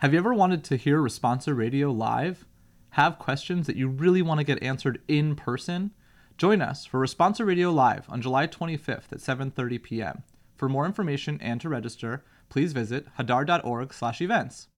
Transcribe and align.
Have 0.00 0.12
you 0.12 0.20
ever 0.20 0.32
wanted 0.32 0.62
to 0.62 0.76
hear 0.76 1.00
Responsa 1.00 1.56
Radio 1.56 1.90
live? 1.90 2.46
Have 2.90 3.18
questions 3.18 3.66
that 3.66 3.74
you 3.74 3.88
really 3.88 4.22
want 4.22 4.38
to 4.38 4.44
get 4.44 4.62
answered 4.62 5.02
in 5.08 5.34
person? 5.34 5.90
Join 6.36 6.62
us 6.62 6.86
for 6.86 7.00
Responsa 7.00 7.44
Radio 7.44 7.72
Live 7.72 8.06
on 8.08 8.22
July 8.22 8.46
25th 8.46 9.10
at 9.10 9.18
7:30 9.18 9.82
p.m. 9.82 10.22
For 10.54 10.68
more 10.68 10.86
information 10.86 11.40
and 11.42 11.60
to 11.60 11.68
register, 11.68 12.22
please 12.48 12.72
visit 12.72 13.08
hadar.org/events. 13.18 14.68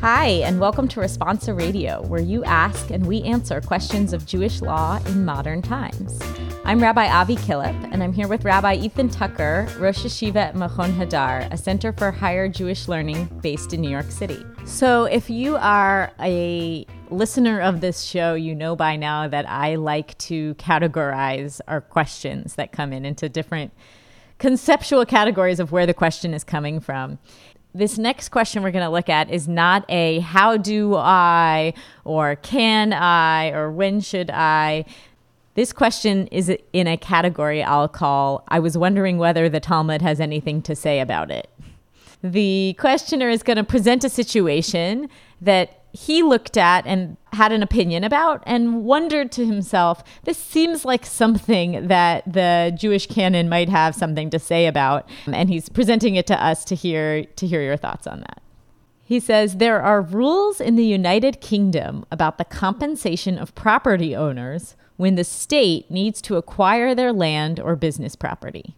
Hi, 0.00 0.28
and 0.28 0.58
welcome 0.58 0.88
to 0.88 1.00
Responsa 1.00 1.54
Radio, 1.54 2.00
where 2.06 2.22
you 2.22 2.42
ask 2.44 2.90
and 2.90 3.04
we 3.04 3.20
answer 3.24 3.60
questions 3.60 4.14
of 4.14 4.24
Jewish 4.24 4.62
law 4.62 4.98
in 5.04 5.26
modern 5.26 5.60
times. 5.60 6.18
I'm 6.62 6.80
Rabbi 6.80 7.06
Avi 7.06 7.36
Killip, 7.36 7.90
and 7.90 8.02
I'm 8.02 8.12
here 8.12 8.28
with 8.28 8.44
Rabbi 8.44 8.74
Ethan 8.74 9.08
Tucker, 9.08 9.66
Rosh 9.78 10.04
Yeshiva 10.04 10.36
at 10.36 10.54
Machon 10.54 10.94
Hadar, 10.94 11.50
a 11.50 11.56
center 11.56 11.92
for 11.92 12.12
higher 12.12 12.48
Jewish 12.48 12.86
learning 12.86 13.26
based 13.42 13.72
in 13.72 13.80
New 13.80 13.90
York 13.90 14.10
City. 14.10 14.44
So, 14.66 15.04
if 15.04 15.30
you 15.30 15.56
are 15.56 16.12
a 16.20 16.86
listener 17.08 17.60
of 17.60 17.80
this 17.80 18.02
show, 18.02 18.34
you 18.34 18.54
know 18.54 18.76
by 18.76 18.96
now 18.96 19.26
that 19.26 19.48
I 19.48 19.76
like 19.76 20.16
to 20.18 20.54
categorize 20.56 21.60
our 21.66 21.80
questions 21.80 22.54
that 22.56 22.72
come 22.72 22.92
in 22.92 23.04
into 23.04 23.28
different 23.28 23.72
conceptual 24.38 25.04
categories 25.06 25.60
of 25.60 25.72
where 25.72 25.86
the 25.86 25.94
question 25.94 26.34
is 26.34 26.44
coming 26.44 26.78
from 26.78 27.18
this 27.74 27.98
next 27.98 28.30
question 28.30 28.62
we're 28.62 28.70
going 28.70 28.84
to 28.84 28.90
look 28.90 29.08
at 29.08 29.30
is 29.30 29.46
not 29.46 29.84
a 29.88 30.18
how 30.20 30.56
do 30.56 30.96
I 30.96 31.72
or 32.04 32.36
can 32.36 32.92
I 32.92 33.50
or 33.50 33.70
when 33.70 34.00
should 34.00 34.30
I. 34.30 34.84
This 35.54 35.72
question 35.72 36.26
is 36.28 36.54
in 36.72 36.86
a 36.86 36.96
category 36.96 37.62
I'll 37.62 37.88
call 37.88 38.44
I 38.48 38.60
was 38.60 38.78
wondering 38.78 39.18
whether 39.18 39.48
the 39.48 39.60
Talmud 39.60 40.02
has 40.02 40.20
anything 40.20 40.62
to 40.62 40.76
say 40.76 41.00
about 41.00 41.30
it. 41.30 41.50
The 42.22 42.76
questioner 42.78 43.28
is 43.28 43.42
going 43.42 43.56
to 43.56 43.64
present 43.64 44.04
a 44.04 44.08
situation 44.10 45.08
that 45.40 45.80
he 45.92 46.22
looked 46.22 46.56
at 46.56 46.86
and 46.86 47.16
had 47.32 47.52
an 47.52 47.62
opinion 47.62 48.04
about 48.04 48.42
and 48.46 48.84
wondered 48.84 49.32
to 49.32 49.44
himself, 49.44 50.04
this 50.24 50.38
seems 50.38 50.84
like 50.84 51.04
something 51.04 51.88
that 51.88 52.30
the 52.32 52.76
Jewish 52.78 53.06
canon 53.06 53.48
might 53.48 53.68
have 53.68 53.94
something 53.94 54.30
to 54.30 54.38
say 54.38 54.66
about. 54.66 55.08
And 55.26 55.48
he's 55.48 55.68
presenting 55.68 56.14
it 56.14 56.26
to 56.28 56.44
us 56.44 56.64
to 56.66 56.74
hear 56.74 57.24
to 57.24 57.46
hear 57.46 57.62
your 57.62 57.76
thoughts 57.76 58.06
on 58.06 58.20
that. 58.20 58.42
He 59.02 59.18
says 59.18 59.56
there 59.56 59.82
are 59.82 60.00
rules 60.00 60.60
in 60.60 60.76
the 60.76 60.84
United 60.84 61.40
Kingdom 61.40 62.04
about 62.12 62.38
the 62.38 62.44
compensation 62.44 63.38
of 63.38 63.54
property 63.56 64.14
owners 64.14 64.76
when 65.00 65.14
the 65.14 65.24
state 65.24 65.90
needs 65.90 66.20
to 66.20 66.36
acquire 66.36 66.94
their 66.94 67.10
land 67.10 67.58
or 67.58 67.74
business 67.74 68.14
property. 68.14 68.74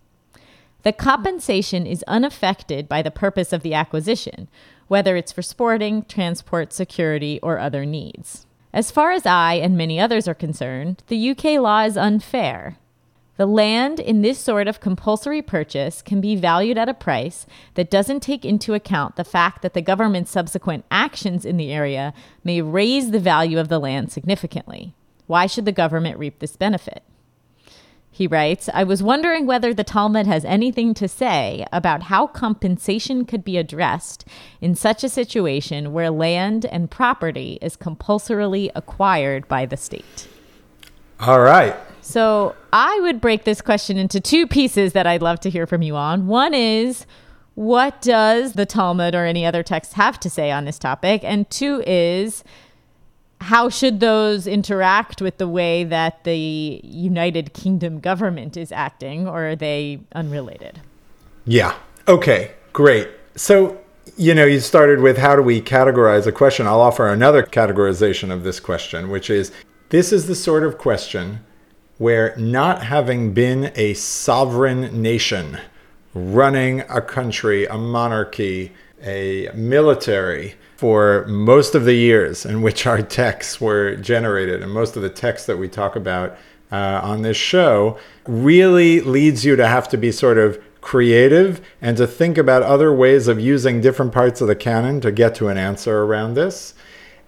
The 0.84 0.92
compensation 0.92 1.84
is 1.84 2.04
unaffected 2.06 2.88
by 2.88 3.02
the 3.02 3.10
purpose 3.10 3.52
of 3.52 3.62
the 3.62 3.74
acquisition, 3.74 4.46
whether 4.86 5.16
it's 5.16 5.32
for 5.32 5.42
sporting, 5.42 6.04
transport, 6.04 6.72
security, 6.72 7.40
or 7.42 7.58
other 7.58 7.84
needs. 7.84 8.46
As 8.72 8.92
far 8.92 9.10
as 9.10 9.26
I 9.26 9.54
and 9.54 9.76
many 9.76 9.98
others 9.98 10.28
are 10.28 10.34
concerned, 10.34 11.02
the 11.08 11.30
UK 11.30 11.60
law 11.60 11.82
is 11.82 11.96
unfair. 11.96 12.78
The 13.36 13.46
land 13.46 13.98
in 13.98 14.22
this 14.22 14.38
sort 14.38 14.68
of 14.68 14.78
compulsory 14.78 15.42
purchase 15.42 16.02
can 16.02 16.20
be 16.20 16.36
valued 16.36 16.78
at 16.78 16.88
a 16.88 16.94
price 16.94 17.46
that 17.74 17.90
doesn't 17.90 18.20
take 18.20 18.44
into 18.44 18.74
account 18.74 19.16
the 19.16 19.24
fact 19.24 19.60
that 19.62 19.74
the 19.74 19.82
government's 19.82 20.30
subsequent 20.30 20.84
actions 20.88 21.44
in 21.44 21.56
the 21.56 21.72
area 21.72 22.14
may 22.44 22.62
raise 22.62 23.10
the 23.10 23.18
value 23.18 23.58
of 23.58 23.68
the 23.68 23.80
land 23.80 24.12
significantly. 24.12 24.94
Why 25.32 25.46
should 25.46 25.64
the 25.64 25.72
government 25.72 26.18
reap 26.18 26.40
this 26.40 26.56
benefit? 26.56 27.02
He 28.10 28.26
writes, 28.26 28.68
I 28.74 28.84
was 28.84 29.02
wondering 29.02 29.46
whether 29.46 29.72
the 29.72 29.82
Talmud 29.82 30.26
has 30.26 30.44
anything 30.44 30.92
to 30.92 31.08
say 31.08 31.64
about 31.72 32.02
how 32.02 32.26
compensation 32.26 33.24
could 33.24 33.42
be 33.42 33.56
addressed 33.56 34.26
in 34.60 34.74
such 34.74 35.02
a 35.02 35.08
situation 35.08 35.94
where 35.94 36.10
land 36.10 36.66
and 36.66 36.90
property 36.90 37.58
is 37.62 37.76
compulsorily 37.76 38.70
acquired 38.74 39.48
by 39.48 39.64
the 39.64 39.78
state. 39.78 40.28
All 41.18 41.40
right. 41.40 41.74
So 42.02 42.54
I 42.70 43.00
would 43.00 43.18
break 43.18 43.44
this 43.44 43.62
question 43.62 43.96
into 43.96 44.20
two 44.20 44.46
pieces 44.46 44.92
that 44.92 45.06
I'd 45.06 45.22
love 45.22 45.40
to 45.40 45.48
hear 45.48 45.66
from 45.66 45.80
you 45.80 45.96
on. 45.96 46.26
One 46.26 46.52
is, 46.52 47.06
what 47.54 48.02
does 48.02 48.52
the 48.52 48.66
Talmud 48.66 49.14
or 49.14 49.24
any 49.24 49.46
other 49.46 49.62
text 49.62 49.94
have 49.94 50.20
to 50.20 50.28
say 50.28 50.50
on 50.50 50.66
this 50.66 50.78
topic? 50.78 51.22
And 51.24 51.48
two 51.48 51.82
is, 51.86 52.44
how 53.42 53.68
should 53.68 54.00
those 54.00 54.46
interact 54.46 55.20
with 55.20 55.38
the 55.38 55.48
way 55.48 55.84
that 55.84 56.24
the 56.24 56.80
United 56.82 57.52
Kingdom 57.52 58.00
government 58.00 58.56
is 58.56 58.72
acting, 58.72 59.26
or 59.26 59.50
are 59.50 59.56
they 59.56 60.00
unrelated? 60.14 60.80
Yeah. 61.44 61.74
Okay. 62.08 62.52
Great. 62.72 63.08
So, 63.36 63.78
you 64.16 64.34
know, 64.34 64.44
you 64.44 64.60
started 64.60 65.00
with 65.00 65.18
how 65.18 65.36
do 65.36 65.42
we 65.42 65.60
categorize 65.60 66.26
a 66.26 66.32
question? 66.32 66.66
I'll 66.66 66.80
offer 66.80 67.08
another 67.08 67.42
categorization 67.42 68.30
of 68.30 68.44
this 68.44 68.60
question, 68.60 69.10
which 69.10 69.28
is 69.28 69.52
this 69.90 70.12
is 70.12 70.26
the 70.26 70.34
sort 70.34 70.64
of 70.64 70.78
question 70.78 71.44
where 71.98 72.34
not 72.36 72.82
having 72.84 73.32
been 73.32 73.70
a 73.74 73.94
sovereign 73.94 75.02
nation 75.02 75.58
running 76.14 76.80
a 76.88 77.00
country, 77.00 77.66
a 77.66 77.76
monarchy, 77.76 78.72
a 79.02 79.50
military, 79.54 80.54
for 80.82 81.24
most 81.28 81.76
of 81.76 81.84
the 81.84 81.94
years 81.94 82.44
in 82.44 82.60
which 82.60 82.88
our 82.88 83.00
texts 83.00 83.60
were 83.60 83.94
generated 83.94 84.64
and 84.64 84.72
most 84.72 84.96
of 84.96 85.02
the 85.02 85.08
texts 85.08 85.46
that 85.46 85.56
we 85.56 85.68
talk 85.68 85.94
about 85.94 86.36
uh, 86.72 87.00
on 87.04 87.22
this 87.22 87.36
show 87.36 87.96
really 88.26 89.00
leads 89.00 89.44
you 89.44 89.54
to 89.54 89.64
have 89.64 89.88
to 89.88 89.96
be 89.96 90.10
sort 90.10 90.38
of 90.38 90.60
creative 90.80 91.60
and 91.80 91.96
to 91.96 92.04
think 92.04 92.36
about 92.36 92.64
other 92.64 92.92
ways 92.92 93.28
of 93.28 93.38
using 93.38 93.80
different 93.80 94.10
parts 94.10 94.40
of 94.40 94.48
the 94.48 94.56
canon 94.56 95.00
to 95.00 95.12
get 95.12 95.36
to 95.36 95.46
an 95.46 95.56
answer 95.56 96.02
around 96.02 96.34
this 96.34 96.74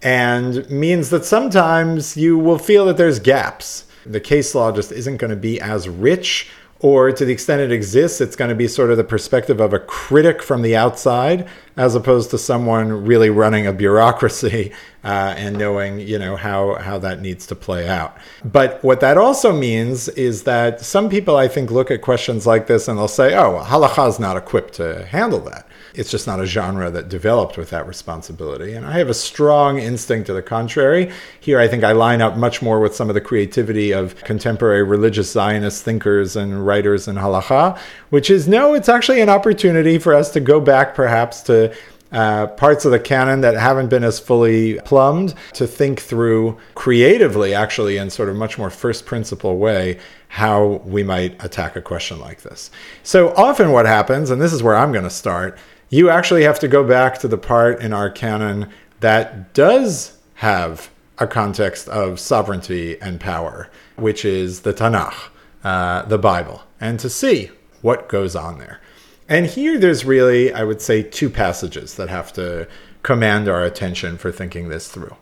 and 0.02 0.68
means 0.68 1.10
that 1.10 1.24
sometimes 1.24 2.16
you 2.16 2.36
will 2.36 2.58
feel 2.58 2.86
that 2.86 2.96
there's 2.96 3.20
gaps. 3.20 3.84
The 4.04 4.18
case 4.18 4.52
law 4.52 4.72
just 4.72 4.90
isn't 4.90 5.18
going 5.18 5.30
to 5.30 5.36
be 5.36 5.60
as 5.60 5.88
rich 5.88 6.48
or 6.80 7.12
to 7.12 7.24
the 7.24 7.32
extent 7.32 7.62
it 7.62 7.72
exists, 7.72 8.20
it's 8.20 8.36
going 8.36 8.50
to 8.50 8.54
be 8.54 8.68
sort 8.68 8.90
of 8.90 8.98
the 8.98 9.04
perspective 9.04 9.58
of 9.58 9.72
a 9.72 9.78
critic 9.78 10.42
from 10.42 10.60
the 10.60 10.76
outside, 10.76 11.48
as 11.76 11.94
opposed 11.94 12.30
to 12.30 12.38
someone 12.38 13.04
really 13.04 13.30
running 13.30 13.66
a 13.66 13.72
bureaucracy 13.72 14.72
uh, 15.04 15.34
and 15.36 15.58
knowing, 15.58 15.98
you 15.98 16.18
know, 16.18 16.36
how 16.36 16.76
how 16.76 16.98
that 16.98 17.20
needs 17.20 17.46
to 17.46 17.54
play 17.54 17.88
out. 17.88 18.16
But 18.44 18.82
what 18.82 19.00
that 19.00 19.18
also 19.18 19.52
means 19.52 20.08
is 20.10 20.44
that 20.44 20.80
some 20.80 21.10
people, 21.10 21.36
I 21.36 21.48
think, 21.48 21.70
look 21.70 21.90
at 21.90 22.00
questions 22.00 22.46
like 22.46 22.66
this 22.66 22.88
and 22.88 22.98
they'll 22.98 23.08
say, 23.08 23.34
"Oh, 23.34 23.56
well, 23.56 23.64
halacha 23.64 24.08
is 24.08 24.18
not 24.18 24.36
equipped 24.36 24.74
to 24.74 25.04
handle 25.06 25.40
that." 25.40 25.68
It's 25.94 26.10
just 26.10 26.26
not 26.26 26.40
a 26.40 26.46
genre 26.46 26.90
that 26.90 27.08
developed 27.08 27.56
with 27.56 27.70
that 27.70 27.86
responsibility. 27.86 28.72
And 28.72 28.84
I 28.84 28.98
have 28.98 29.08
a 29.08 29.14
strong 29.14 29.78
instinct 29.78 30.26
to 30.26 30.32
the 30.32 30.42
contrary. 30.42 31.12
Here, 31.38 31.60
I 31.60 31.68
think 31.68 31.84
I 31.84 31.92
line 31.92 32.20
up 32.20 32.36
much 32.36 32.60
more 32.60 32.80
with 32.80 32.96
some 32.96 33.08
of 33.08 33.14
the 33.14 33.20
creativity 33.20 33.92
of 33.92 34.16
contemporary 34.24 34.82
religious 34.82 35.30
Zionist 35.30 35.84
thinkers 35.84 36.34
and 36.34 36.66
writers 36.66 37.06
in 37.06 37.14
halacha, 37.14 37.78
which 38.10 38.28
is 38.28 38.48
no, 38.48 38.74
it's 38.74 38.88
actually 38.88 39.20
an 39.20 39.28
opportunity 39.28 39.98
for 39.98 40.14
us 40.14 40.32
to 40.32 40.40
go 40.40 40.60
back 40.60 40.96
perhaps 40.96 41.42
to 41.42 41.63
uh, 42.12 42.46
parts 42.46 42.84
of 42.84 42.92
the 42.92 43.00
canon 43.00 43.40
that 43.40 43.54
haven't 43.54 43.88
been 43.88 44.04
as 44.04 44.20
fully 44.20 44.78
plumbed 44.80 45.34
to 45.52 45.66
think 45.66 46.00
through 46.00 46.56
creatively, 46.74 47.54
actually, 47.54 47.96
in 47.96 48.08
sort 48.08 48.28
of 48.28 48.36
much 48.36 48.56
more 48.56 48.70
first 48.70 49.04
principle 49.04 49.58
way, 49.58 49.98
how 50.28 50.80
we 50.84 51.02
might 51.02 51.42
attack 51.44 51.76
a 51.76 51.82
question 51.82 52.20
like 52.20 52.42
this. 52.42 52.70
So 53.02 53.34
often, 53.34 53.72
what 53.72 53.86
happens, 53.86 54.30
and 54.30 54.40
this 54.40 54.52
is 54.52 54.62
where 54.62 54.76
I'm 54.76 54.92
going 54.92 55.04
to 55.04 55.10
start, 55.10 55.58
you 55.90 56.08
actually 56.08 56.44
have 56.44 56.60
to 56.60 56.68
go 56.68 56.84
back 56.84 57.18
to 57.18 57.28
the 57.28 57.38
part 57.38 57.80
in 57.80 57.92
our 57.92 58.10
canon 58.10 58.70
that 59.00 59.52
does 59.52 60.16
have 60.34 60.90
a 61.18 61.26
context 61.26 61.88
of 61.88 62.18
sovereignty 62.18 63.00
and 63.00 63.20
power, 63.20 63.68
which 63.96 64.24
is 64.24 64.60
the 64.60 64.72
Tanakh, 64.72 65.30
uh, 65.62 66.02
the 66.02 66.18
Bible, 66.18 66.62
and 66.80 66.98
to 67.00 67.08
see 67.08 67.50
what 67.82 68.08
goes 68.08 68.34
on 68.34 68.58
there. 68.58 68.80
And 69.28 69.46
here 69.46 69.78
there's 69.78 70.04
really, 70.04 70.52
I 70.52 70.64
would 70.64 70.82
say, 70.82 71.02
two 71.02 71.30
passages 71.30 71.94
that 71.94 72.08
have 72.08 72.32
to 72.34 72.68
command 73.02 73.48
our 73.48 73.64
attention 73.64 74.18
for 74.18 74.30
thinking 74.30 74.68
this 74.68 74.88
through. 74.88 75.16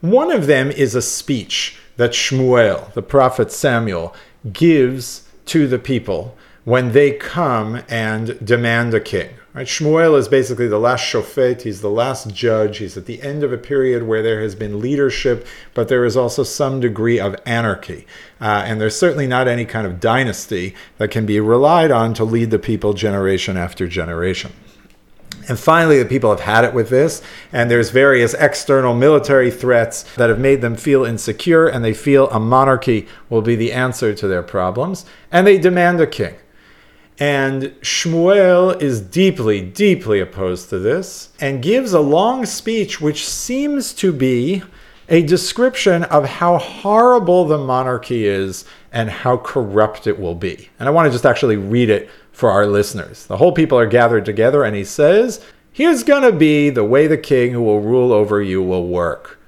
One 0.00 0.30
of 0.30 0.46
them 0.46 0.70
is 0.70 0.94
a 0.94 1.02
speech 1.02 1.76
that 1.96 2.12
Shmuel, 2.12 2.92
the 2.94 3.02
prophet 3.02 3.52
Samuel, 3.52 4.14
gives 4.52 5.28
to 5.46 5.66
the 5.66 5.78
people 5.78 6.36
when 6.64 6.92
they 6.92 7.12
come 7.12 7.82
and 7.88 8.44
demand 8.44 8.94
a 8.94 9.00
king. 9.00 9.30
Right? 9.54 9.66
Shmuel 9.66 10.18
is 10.18 10.28
basically 10.28 10.66
the 10.66 10.78
last 10.78 11.04
shofet. 11.04 11.60
He's 11.60 11.82
the 11.82 11.90
last 11.90 12.32
judge. 12.32 12.78
He's 12.78 12.96
at 12.96 13.04
the 13.04 13.20
end 13.20 13.44
of 13.44 13.52
a 13.52 13.58
period 13.58 14.04
where 14.04 14.22
there 14.22 14.40
has 14.40 14.54
been 14.54 14.80
leadership, 14.80 15.46
but 15.74 15.88
there 15.88 16.06
is 16.06 16.16
also 16.16 16.42
some 16.42 16.80
degree 16.80 17.20
of 17.20 17.36
anarchy. 17.44 18.06
Uh, 18.40 18.64
and 18.64 18.80
there's 18.80 18.96
certainly 18.96 19.26
not 19.26 19.48
any 19.48 19.66
kind 19.66 19.86
of 19.86 20.00
dynasty 20.00 20.74
that 20.96 21.10
can 21.10 21.26
be 21.26 21.38
relied 21.38 21.90
on 21.90 22.14
to 22.14 22.24
lead 22.24 22.50
the 22.50 22.58
people 22.58 22.94
generation 22.94 23.58
after 23.58 23.86
generation. 23.86 24.52
And 25.48 25.58
finally, 25.58 25.98
the 25.98 26.08
people 26.08 26.30
have 26.30 26.40
had 26.40 26.64
it 26.64 26.72
with 26.72 26.88
this, 26.88 27.20
and 27.52 27.70
there's 27.70 27.90
various 27.90 28.32
external 28.34 28.94
military 28.94 29.50
threats 29.50 30.04
that 30.14 30.30
have 30.30 30.38
made 30.38 30.62
them 30.62 30.76
feel 30.76 31.04
insecure, 31.04 31.66
and 31.66 31.84
they 31.84 31.94
feel 31.94 32.30
a 32.30 32.40
monarchy 32.40 33.06
will 33.28 33.42
be 33.42 33.56
the 33.56 33.72
answer 33.72 34.14
to 34.14 34.28
their 34.28 34.42
problems, 34.42 35.04
and 35.30 35.46
they 35.46 35.58
demand 35.58 36.00
a 36.00 36.06
king. 36.06 36.36
And 37.22 37.66
Shmuel 37.82 38.82
is 38.82 39.00
deeply, 39.00 39.60
deeply 39.60 40.18
opposed 40.18 40.70
to 40.70 40.80
this 40.80 41.28
and 41.40 41.62
gives 41.62 41.92
a 41.92 42.00
long 42.00 42.44
speech 42.44 43.00
which 43.00 43.28
seems 43.28 43.92
to 43.94 44.12
be 44.12 44.64
a 45.08 45.22
description 45.22 46.02
of 46.02 46.24
how 46.24 46.58
horrible 46.58 47.44
the 47.44 47.58
monarchy 47.58 48.26
is 48.26 48.64
and 48.90 49.08
how 49.08 49.36
corrupt 49.36 50.08
it 50.08 50.18
will 50.18 50.34
be. 50.34 50.68
And 50.80 50.88
I 50.88 50.90
want 50.90 51.06
to 51.06 51.12
just 51.12 51.24
actually 51.24 51.56
read 51.56 51.90
it 51.90 52.10
for 52.32 52.50
our 52.50 52.66
listeners. 52.66 53.24
The 53.26 53.36
whole 53.36 53.52
people 53.52 53.78
are 53.78 53.86
gathered 53.86 54.24
together, 54.24 54.64
and 54.64 54.74
he 54.74 54.84
says, 54.84 55.40
Here's 55.70 56.02
going 56.02 56.22
to 56.22 56.36
be 56.36 56.70
the 56.70 56.82
way 56.82 57.06
the 57.06 57.16
king 57.16 57.52
who 57.52 57.62
will 57.62 57.78
rule 57.78 58.12
over 58.12 58.42
you 58.42 58.64
will 58.64 58.88
work. 58.88 59.38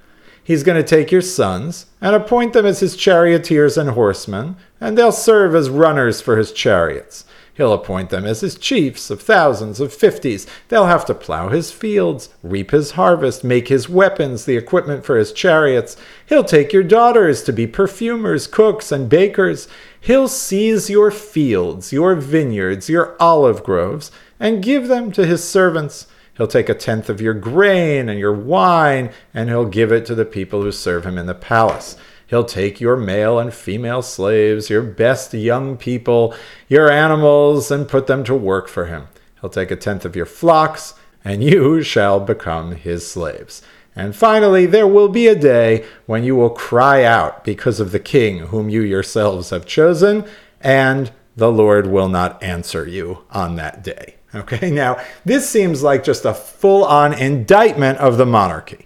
He's 0.41 0.63
going 0.63 0.81
to 0.81 0.87
take 0.87 1.11
your 1.11 1.21
sons 1.21 1.87
and 1.99 2.15
appoint 2.15 2.53
them 2.53 2.65
as 2.65 2.79
his 2.79 2.95
charioteers 2.95 3.77
and 3.77 3.89
horsemen, 3.89 4.55
and 4.79 4.97
they'll 4.97 5.11
serve 5.11 5.53
as 5.55 5.69
runners 5.69 6.21
for 6.21 6.37
his 6.37 6.53
chariots. 6.53 7.25
He'll 7.55 7.71
appoint 7.71 8.09
them 8.09 8.25
as 8.25 8.41
his 8.41 8.57
chiefs 8.57 9.09
of 9.09 9.21
thousands, 9.21 9.79
of 9.79 9.93
fifties. 9.93 10.45
They'll 10.67 10.87
have 10.87 11.05
to 11.05 11.13
plow 11.13 11.47
his 11.47 11.71
fields, 11.71 12.29
reap 12.43 12.71
his 12.71 12.91
harvest, 12.91 13.45
make 13.45 13.69
his 13.69 13.87
weapons, 13.87 14.43
the 14.43 14.57
equipment 14.57 15.05
for 15.05 15.17
his 15.17 15.31
chariots. 15.31 15.95
He'll 16.25 16.43
take 16.43 16.73
your 16.73 16.83
daughters 16.83 17.43
to 17.43 17.53
be 17.53 17.65
perfumers, 17.65 18.45
cooks, 18.45 18.91
and 18.91 19.07
bakers. 19.07 19.69
He'll 20.01 20.27
seize 20.27 20.89
your 20.89 21.11
fields, 21.11 21.93
your 21.93 22.15
vineyards, 22.15 22.89
your 22.89 23.15
olive 23.21 23.63
groves, 23.63 24.11
and 24.37 24.61
give 24.61 24.89
them 24.89 25.13
to 25.13 25.25
his 25.25 25.41
servants. 25.41 26.07
He'll 26.35 26.47
take 26.47 26.67
a 26.67 26.73
tenth 26.73 27.09
of 27.09 27.21
your 27.21 27.33
grain 27.33 28.09
and 28.09 28.19
your 28.19 28.33
wine, 28.33 29.11
and 29.33 29.47
he'll 29.47 29.65
give 29.65 29.93
it 29.93 30.05
to 30.07 30.15
the 30.15 30.25
people 30.25 30.61
who 30.61 30.73
serve 30.73 31.05
him 31.05 31.17
in 31.17 31.25
the 31.25 31.33
palace. 31.33 31.95
He'll 32.27 32.43
take 32.43 32.81
your 32.81 32.97
male 32.97 33.39
and 33.39 33.53
female 33.53 34.01
slaves, 34.01 34.69
your 34.69 34.81
best 34.81 35.33
young 35.33 35.77
people, 35.77 36.33
your 36.67 36.91
animals, 36.91 37.69
and 37.69 37.87
put 37.87 38.07
them 38.07 38.23
to 38.23 38.35
work 38.35 38.67
for 38.67 38.87
him. 38.87 39.07
He'll 39.41 39.49
take 39.49 39.71
a 39.71 39.75
tenth 39.75 40.05
of 40.05 40.15
your 40.15 40.25
flocks, 40.25 40.95
and 41.23 41.43
you 41.43 41.81
shall 41.83 42.19
become 42.19 42.73
his 42.73 43.09
slaves. 43.09 43.61
And 43.95 44.15
finally, 44.15 44.65
there 44.65 44.87
will 44.87 45.07
be 45.07 45.27
a 45.27 45.35
day 45.35 45.85
when 46.05 46.23
you 46.23 46.35
will 46.35 46.49
cry 46.49 47.03
out 47.03 47.45
because 47.45 47.79
of 47.79 47.91
the 47.91 47.99
king 47.99 48.39
whom 48.47 48.69
you 48.69 48.81
yourselves 48.81 49.51
have 49.51 49.65
chosen, 49.65 50.25
and 50.59 51.11
the 51.35 51.51
Lord 51.51 51.87
will 51.87 52.09
not 52.09 52.41
answer 52.43 52.87
you 52.87 53.19
on 53.31 53.55
that 53.55 53.83
day. 53.83 54.15
Okay, 54.35 54.69
now 54.69 55.01
this 55.23 55.49
seems 55.49 55.81
like 55.81 56.03
just 56.03 56.25
a 56.25 56.33
full 56.33 56.83
on 56.83 57.13
indictment 57.13 57.99
of 57.99 58.17
the 58.17 58.25
monarchy. 58.25 58.84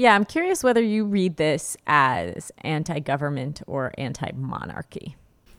Yeah, 0.00 0.14
I'm 0.14 0.24
curious 0.24 0.64
whether 0.64 0.80
you 0.80 1.04
read 1.04 1.36
this 1.36 1.76
as 1.86 2.50
anti 2.62 3.00
government 3.00 3.60
or 3.66 3.92
anti 3.98 4.30
monarchy. 4.34 5.14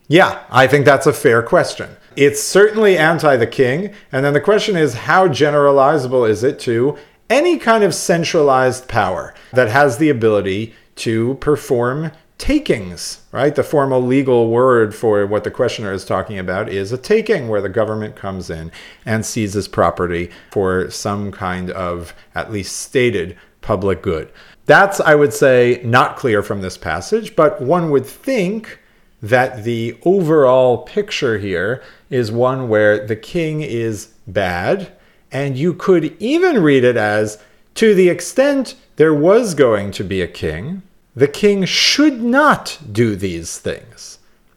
Yeah, 0.08 0.44
I 0.50 0.66
think 0.66 0.84
that's 0.84 1.06
a 1.06 1.14
fair 1.14 1.44
question. 1.44 1.92
It's 2.16 2.42
certainly 2.42 2.98
anti 2.98 3.38
the 3.38 3.46
king. 3.46 3.94
And 4.12 4.26
then 4.26 4.34
the 4.34 4.42
question 4.42 4.76
is 4.76 4.96
how 4.96 5.28
generalizable 5.28 6.28
is 6.28 6.44
it 6.44 6.58
to 6.62 6.98
any 7.30 7.60
kind 7.60 7.84
of 7.84 7.94
centralized 7.94 8.88
power 8.88 9.36
that 9.54 9.68
has 9.68 10.00
the 10.00 10.10
ability 10.10 10.74
to 10.96 11.36
perform 11.36 12.12
takings, 12.40 13.22
right? 13.32 13.54
The 13.54 13.62
formal 13.62 14.02
legal 14.02 14.50
word 14.50 14.96
for 14.96 15.28
what 15.28 15.44
the 15.44 15.52
questioner 15.52 15.94
is 15.94 16.04
talking 16.04 16.40
about 16.40 16.68
is 16.68 16.92
a 16.92 16.98
taking, 16.98 17.48
where 17.48 17.62
the 17.62 17.70
government 17.70 18.16
comes 18.16 18.50
in 18.50 18.72
and 19.06 19.24
seizes 19.24 19.68
property 19.68 20.32
for 20.50 20.90
some 20.90 21.32
kind 21.32 21.70
of 21.70 22.16
at 22.34 22.52
least 22.52 22.76
stated 22.76 23.38
public 23.62 24.02
good. 24.02 24.32
That's, 24.66 25.00
I 25.00 25.16
would 25.16 25.34
say, 25.34 25.82
not 25.84 26.18
clear 26.18 26.44
from 26.44 26.62
this 26.62 26.78
passage, 26.78 27.36
but 27.36 27.62
one 27.62 27.92
would 27.92 28.06
think 28.06 28.80
that 29.22 29.64
the 29.64 29.98
overall 30.04 30.80
picture 30.80 31.38
here 31.38 31.84
is 32.10 32.32
one 32.32 32.70
where 32.70 33.06
the 33.06 33.16
king 33.16 33.62
is 33.62 34.14
bad, 34.28 34.92
and 35.32 35.58
you 35.58 35.74
could 35.74 36.16
even 36.20 36.64
read 36.64 36.84
it 36.84 36.98
as 36.98 37.38
to 37.76 37.94
the 37.94 38.10
extent 38.10 38.76
there 38.96 39.14
was 39.14 39.54
going 39.54 39.92
to 39.92 40.04
be 40.04 40.22
a 40.22 40.28
king, 40.28 40.82
the 41.16 41.28
king 41.28 41.66
should 41.66 42.22
not 42.22 42.78
do 42.92 43.16
these 43.16 43.58
things. 43.58 44.11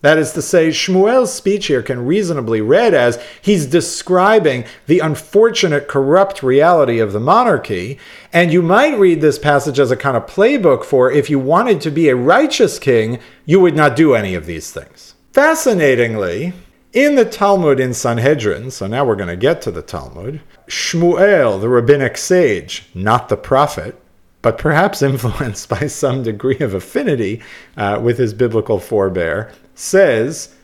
That 0.05 0.19
is 0.19 0.33
to 0.33 0.43
say, 0.43 0.69
Shmuel's 0.69 1.33
speech 1.33 1.69
here 1.69 1.83
can 1.83 2.05
reasonably 2.05 2.61
read 2.61 2.93
as 2.93 3.19
he's 3.41 3.65
describing 3.65 4.67
the 4.87 4.99
unfortunate 4.99 5.89
corrupt 5.89 6.43
reality 6.43 6.99
of 6.99 7.15
the 7.15 7.21
monarchy. 7.21 7.99
And 8.31 8.53
you 8.53 8.61
might 8.61 8.99
read 8.99 9.23
this 9.23 9.39
passage 9.39 9.81
as 9.81 9.91
a 9.91 9.97
kind 9.97 10.15
of 10.15 10.27
playbook 10.27 10.85
for 10.85 11.11
if 11.11 11.31
you 11.31 11.39
wanted 11.39 11.81
to 11.81 11.91
be 11.91 12.11
a 12.11 12.17
righteous 12.17 12.79
king, 12.79 13.19
you 13.47 13.61
would 13.61 13.75
not 13.75 13.97
do 13.97 14.15
any 14.15 14.35
of 14.35 14.45
these 14.45 14.71
things. 14.71 15.15
Fascinatingly, 15.33 16.53
in 16.93 17.15
the 17.15 17.25
Talmud 17.25 17.81
in 17.81 17.95
Sanhedrin, 17.95 18.71
so 18.73 18.87
now 18.87 19.07
we're 19.07 19.17
going 19.17 19.29
to 19.31 19.37
get 19.37 19.63
to 19.63 19.71
the 19.71 19.81
Talmud, 19.81 20.43
Shmuel, 20.69 21.59
the 21.59 21.71
rabbinic 21.71 22.19
sage, 22.19 22.91
not 22.93 23.31
the 23.31 23.39
prophet, 23.39 23.99
but 24.43 24.59
perhaps 24.59 25.01
influenced 25.11 25.71
by 25.71 25.87
some 25.87 26.23
degree 26.23 26.59
of 26.59 26.75
affinity 26.75 27.41
uh, 27.79 27.99
with 28.03 28.19
his 28.19 28.35
biblical 28.35 28.79
forebear, 28.79 29.51
says 29.75 30.55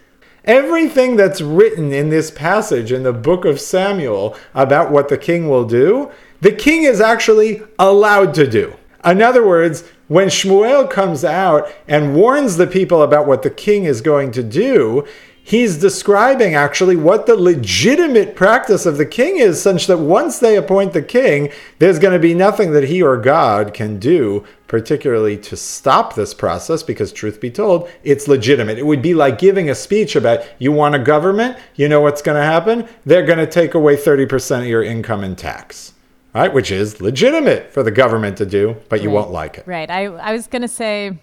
everything 0.44 1.16
that's 1.16 1.40
written 1.40 1.92
in 1.92 2.08
this 2.08 2.30
passage 2.30 2.92
in 2.92 3.02
the 3.02 3.12
book 3.12 3.44
of 3.44 3.60
Samuel 3.60 4.36
about 4.54 4.90
what 4.90 5.08
the 5.08 5.18
king 5.18 5.48
will 5.48 5.64
do, 5.64 6.10
the 6.40 6.52
king 6.52 6.84
is 6.84 7.00
actually 7.00 7.62
allowed 7.78 8.34
to 8.34 8.48
do. 8.48 8.74
In 9.04 9.22
other 9.22 9.46
words, 9.46 9.84
when 10.10 10.26
Shmuel 10.26 10.90
comes 10.90 11.24
out 11.24 11.72
and 11.86 12.16
warns 12.16 12.56
the 12.56 12.66
people 12.66 13.00
about 13.04 13.28
what 13.28 13.42
the 13.42 13.48
king 13.48 13.84
is 13.84 14.00
going 14.00 14.32
to 14.32 14.42
do, 14.42 15.06
he's 15.40 15.78
describing 15.78 16.52
actually 16.52 16.96
what 16.96 17.26
the 17.26 17.36
legitimate 17.36 18.34
practice 18.34 18.86
of 18.86 18.98
the 18.98 19.06
king 19.06 19.36
is, 19.36 19.62
such 19.62 19.86
that 19.86 19.98
once 19.98 20.40
they 20.40 20.56
appoint 20.56 20.94
the 20.94 21.00
king, 21.00 21.52
there's 21.78 22.00
going 22.00 22.12
to 22.12 22.18
be 22.18 22.34
nothing 22.34 22.72
that 22.72 22.88
he 22.88 23.00
or 23.00 23.18
God 23.18 23.72
can 23.72 24.00
do, 24.00 24.44
particularly 24.66 25.36
to 25.36 25.56
stop 25.56 26.16
this 26.16 26.34
process, 26.34 26.82
because 26.82 27.12
truth 27.12 27.40
be 27.40 27.48
told, 27.48 27.88
it's 28.02 28.26
legitimate. 28.26 28.78
It 28.78 28.86
would 28.86 29.02
be 29.02 29.14
like 29.14 29.38
giving 29.38 29.70
a 29.70 29.76
speech 29.76 30.16
about 30.16 30.44
you 30.58 30.72
want 30.72 30.96
a 30.96 30.98
government, 30.98 31.56
you 31.76 31.88
know 31.88 32.00
what's 32.00 32.20
going 32.20 32.36
to 32.36 32.42
happen? 32.42 32.88
They're 33.06 33.24
going 33.24 33.38
to 33.38 33.46
take 33.46 33.74
away 33.74 33.94
30% 33.94 34.62
of 34.62 34.66
your 34.66 34.82
income 34.82 35.22
in 35.22 35.36
tax. 35.36 35.92
Right, 36.32 36.52
which 36.52 36.70
is 36.70 37.00
legitimate 37.00 37.72
for 37.72 37.82
the 37.82 37.90
government 37.90 38.36
to 38.38 38.46
do, 38.46 38.76
but 38.88 39.02
you 39.02 39.08
right. 39.08 39.14
won't 39.14 39.30
like 39.30 39.58
it. 39.58 39.66
Right. 39.66 39.90
I, 39.90 40.04
I 40.04 40.32
was 40.32 40.46
going 40.46 40.62
to 40.62 40.68
say, 40.68 41.18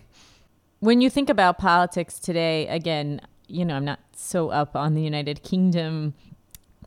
when 0.79 1.01
you 1.01 1.09
think 1.09 1.29
about 1.29 1.57
politics 1.57 2.19
today, 2.19 2.67
again, 2.67 3.21
you 3.47 3.63
know, 3.63 3.75
I'm 3.75 3.85
not 3.85 3.99
so 4.15 4.49
up 4.49 4.75
on 4.75 4.95
the 4.95 5.01
United 5.01 5.43
Kingdom 5.43 6.13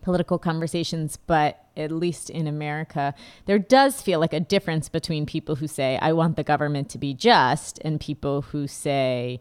political 0.02 0.38
conversations, 0.38 1.18
but 1.26 1.64
at 1.76 1.90
least 1.90 2.30
in 2.30 2.46
America, 2.46 3.14
there 3.46 3.58
does 3.58 4.00
feel 4.00 4.18
like 4.18 4.32
a 4.32 4.40
difference 4.40 4.88
between 4.88 5.26
people 5.26 5.56
who 5.56 5.66
say, 5.66 5.98
I 6.00 6.12
want 6.12 6.36
the 6.36 6.42
government 6.42 6.88
to 6.90 6.98
be 6.98 7.14
just, 7.14 7.78
and 7.84 8.00
people 8.00 8.42
who 8.42 8.66
say, 8.66 9.40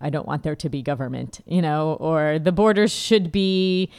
I 0.00 0.10
don't 0.10 0.26
want 0.26 0.42
there 0.42 0.56
to 0.56 0.68
be 0.68 0.82
government, 0.82 1.40
you 1.46 1.62
know, 1.62 1.94
or 1.94 2.38
the 2.38 2.52
borders 2.52 2.92
should 2.92 3.32
be 3.32 3.90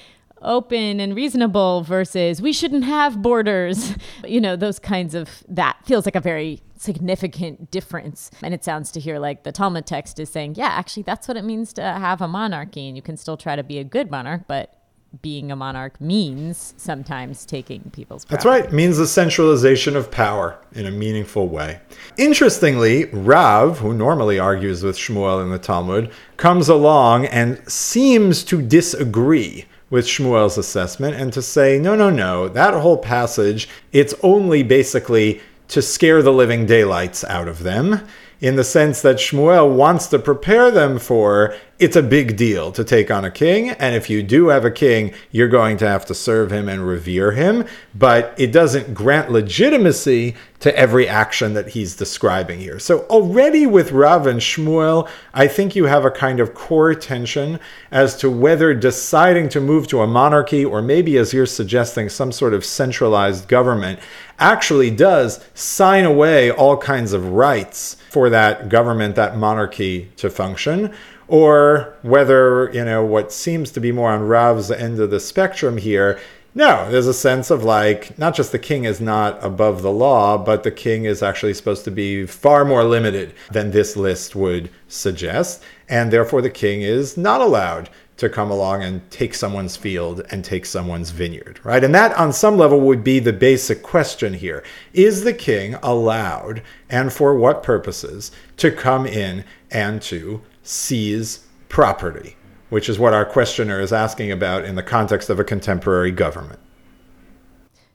open 0.41 0.99
and 0.99 1.15
reasonable 1.15 1.81
versus 1.81 2.41
we 2.41 2.53
shouldn't 2.53 2.83
have 2.83 3.21
borders. 3.21 3.93
You 4.25 4.41
know, 4.41 4.55
those 4.55 4.79
kinds 4.79 5.13
of 5.13 5.43
that 5.47 5.77
feels 5.85 6.05
like 6.05 6.15
a 6.15 6.19
very 6.19 6.61
significant 6.77 7.69
difference. 7.69 8.31
And 8.41 8.53
it 8.53 8.63
sounds 8.63 8.91
to 8.93 8.99
hear 8.99 9.19
like 9.19 9.43
the 9.43 9.51
Talmud 9.51 9.85
text 9.85 10.19
is 10.19 10.29
saying, 10.29 10.55
yeah, 10.55 10.67
actually, 10.67 11.03
that's 11.03 11.27
what 11.27 11.37
it 11.37 11.43
means 11.43 11.73
to 11.73 11.81
have 11.83 12.21
a 12.21 12.27
monarchy. 12.27 12.87
And 12.87 12.95
you 12.95 13.03
can 13.03 13.17
still 13.17 13.37
try 13.37 13.55
to 13.55 13.63
be 13.63 13.77
a 13.77 13.83
good 13.83 14.09
monarch, 14.09 14.43
but 14.47 14.75
being 15.21 15.51
a 15.51 15.55
monarch 15.55 15.99
means 16.01 16.73
sometimes 16.77 17.45
taking 17.45 17.81
people's 17.91 18.25
That's 18.25 18.45
right. 18.45 18.65
It 18.65 18.73
means 18.73 18.97
the 18.97 19.07
centralization 19.07 19.95
of 19.95 20.11
power 20.11 20.59
in 20.73 20.85
a 20.85 20.91
meaningful 20.91 21.47
way. 21.47 21.79
Interestingly, 22.17 23.05
Rav, 23.05 23.79
who 23.79 23.93
normally 23.93 24.39
argues 24.39 24.83
with 24.83 24.97
Shmuel 24.97 25.41
in 25.41 25.51
the 25.51 25.59
Talmud, 25.59 26.11
comes 26.37 26.69
along 26.69 27.25
and 27.27 27.61
seems 27.71 28.43
to 28.45 28.61
disagree 28.61 29.65
with 29.95 30.05
Shmuel's 30.05 30.57
assessment 30.57 31.15
and 31.15 31.31
to 31.31 31.41
say, 31.41 31.79
no, 31.79 31.95
no, 31.95 32.09
no, 32.09 32.49
that 32.49 32.73
whole 32.73 32.97
passage, 32.97 33.69
it's 33.93 34.13
only 34.21 34.61
basically 34.61 35.39
to 35.69 35.81
scare 35.81 36.21
the 36.21 36.33
living 36.33 36.65
daylights 36.65 37.23
out 37.23 37.47
of 37.47 37.63
them 37.63 38.05
in 38.41 38.55
the 38.55 38.63
sense 38.63 39.01
that 39.01 39.17
Shmuel 39.17 39.75
wants 39.75 40.07
to 40.07 40.19
prepare 40.19 40.71
them 40.71 40.99
for 40.99 41.55
it's 41.77 41.97
a 41.97 42.03
big 42.03 42.37
deal 42.37 42.71
to 42.71 42.85
take 42.85 43.11
on 43.11 43.25
a 43.25 43.31
king. 43.31 43.69
And 43.71 43.95
if 43.95 44.09
you 44.09 44.23
do 44.23 44.47
have 44.47 44.63
a 44.63 44.71
king, 44.71 45.13
you're 45.31 45.49
going 45.49 45.75
to 45.77 45.87
have 45.87 46.05
to 46.05 46.15
serve 46.15 46.49
him 46.51 46.69
and 46.69 46.87
revere 46.87 47.33
him. 47.33 47.65
But 47.93 48.33
it 48.37 48.53
doesn't 48.53 48.93
grant 48.93 49.29
legitimacy 49.29 50.35
to 50.61 50.77
every 50.77 51.07
action 51.07 51.53
that 51.53 51.69
he's 51.69 51.95
describing 51.95 52.59
here. 52.59 52.79
So 52.79 53.01
already 53.07 53.67
with 53.67 53.91
Rav 53.91 54.25
and 54.25 54.39
Shmuel, 54.39 55.09
I 55.33 55.47
think 55.47 55.75
you 55.75 55.85
have 55.85 56.05
a 56.05 56.11
kind 56.11 56.39
of 56.39 56.53
core 56.53 56.95
tension 56.95 57.59
as 57.91 58.15
to 58.17 58.31
whether 58.31 58.73
deciding 58.73 59.49
to 59.49 59.59
move 59.59 59.87
to 59.89 60.01
a 60.01 60.07
monarchy 60.07 60.63
or 60.63 60.81
maybe 60.81 61.17
as 61.17 61.33
you're 61.33 61.45
suggesting 61.45 62.07
some 62.07 62.31
sort 62.31 62.53
of 62.53 62.63
centralized 62.63 63.49
government 63.49 63.99
actually 64.39 64.91
does 64.91 65.43
sign 65.53 66.05
away 66.05 66.51
all 66.51 66.77
kinds 66.77 67.13
of 67.13 67.29
rights 67.29 67.97
for 68.09 68.29
that 68.29 68.69
government, 68.69 69.15
that 69.15 69.37
monarchy 69.37 70.11
to 70.17 70.29
function, 70.29 70.93
or 71.27 71.95
whether, 72.01 72.69
you 72.73 72.85
know, 72.85 73.03
what 73.03 73.31
seems 73.31 73.71
to 73.71 73.79
be 73.79 73.91
more 73.91 74.11
on 74.11 74.27
Rav's 74.27 74.69
end 74.71 74.99
of 74.99 75.09
the 75.09 75.19
spectrum 75.19 75.77
here 75.77 76.19
no, 76.57 76.89
there's 76.89 77.05
a 77.05 77.13
sense 77.13 77.51
of 77.51 77.65
like, 77.65 78.17
not 78.17 78.33
just 78.33 78.53
the 78.53 78.59
king 78.59 78.85
is 78.85 79.01
not 79.01 79.43
above 79.43 79.81
the 79.81 79.91
law, 79.91 80.37
but 80.37 80.63
the 80.63 80.71
king 80.71 81.03
is 81.03 81.21
actually 81.21 81.53
supposed 81.53 81.83
to 81.83 81.91
be 81.91 82.25
far 82.25 82.63
more 82.63 82.85
limited 82.85 83.33
than 83.51 83.71
this 83.71 83.97
list 83.97 84.37
would 84.37 84.69
suggest. 84.87 85.61
And 85.89 86.13
therefore, 86.13 86.41
the 86.41 86.49
king 86.49 86.81
is 86.81 87.17
not 87.17 87.41
allowed 87.41 87.89
to 88.17 88.29
come 88.29 88.49
along 88.49 88.83
and 88.83 89.09
take 89.11 89.33
someone's 89.33 89.75
field 89.75 90.21
and 90.31 90.43
take 90.43 90.65
someone's 90.65 91.09
vineyard, 91.09 91.59
right? 91.63 91.83
And 91.83 91.93
that, 91.93 92.15
on 92.17 92.31
some 92.31 92.57
level, 92.57 92.79
would 92.81 93.03
be 93.03 93.19
the 93.19 93.33
basic 93.33 93.83
question 93.83 94.33
here. 94.33 94.63
Is 94.93 95.23
the 95.23 95.33
king 95.33 95.75
allowed, 95.83 96.61
and 96.89 97.11
for 97.11 97.35
what 97.35 97.63
purposes, 97.63 98.31
to 98.57 98.71
come 98.71 99.05
in 99.05 99.43
and 99.69 100.01
to 100.03 100.41
seize 100.63 101.45
property? 101.67 102.37
which 102.69 102.89
is 102.89 102.99
what 102.99 103.13
our 103.13 103.25
questioner 103.25 103.79
is 103.79 103.93
asking 103.93 104.31
about 104.31 104.65
in 104.65 104.75
the 104.75 104.83
context 104.83 105.29
of 105.29 105.39
a 105.39 105.43
contemporary 105.43 106.11
government. 106.11 106.59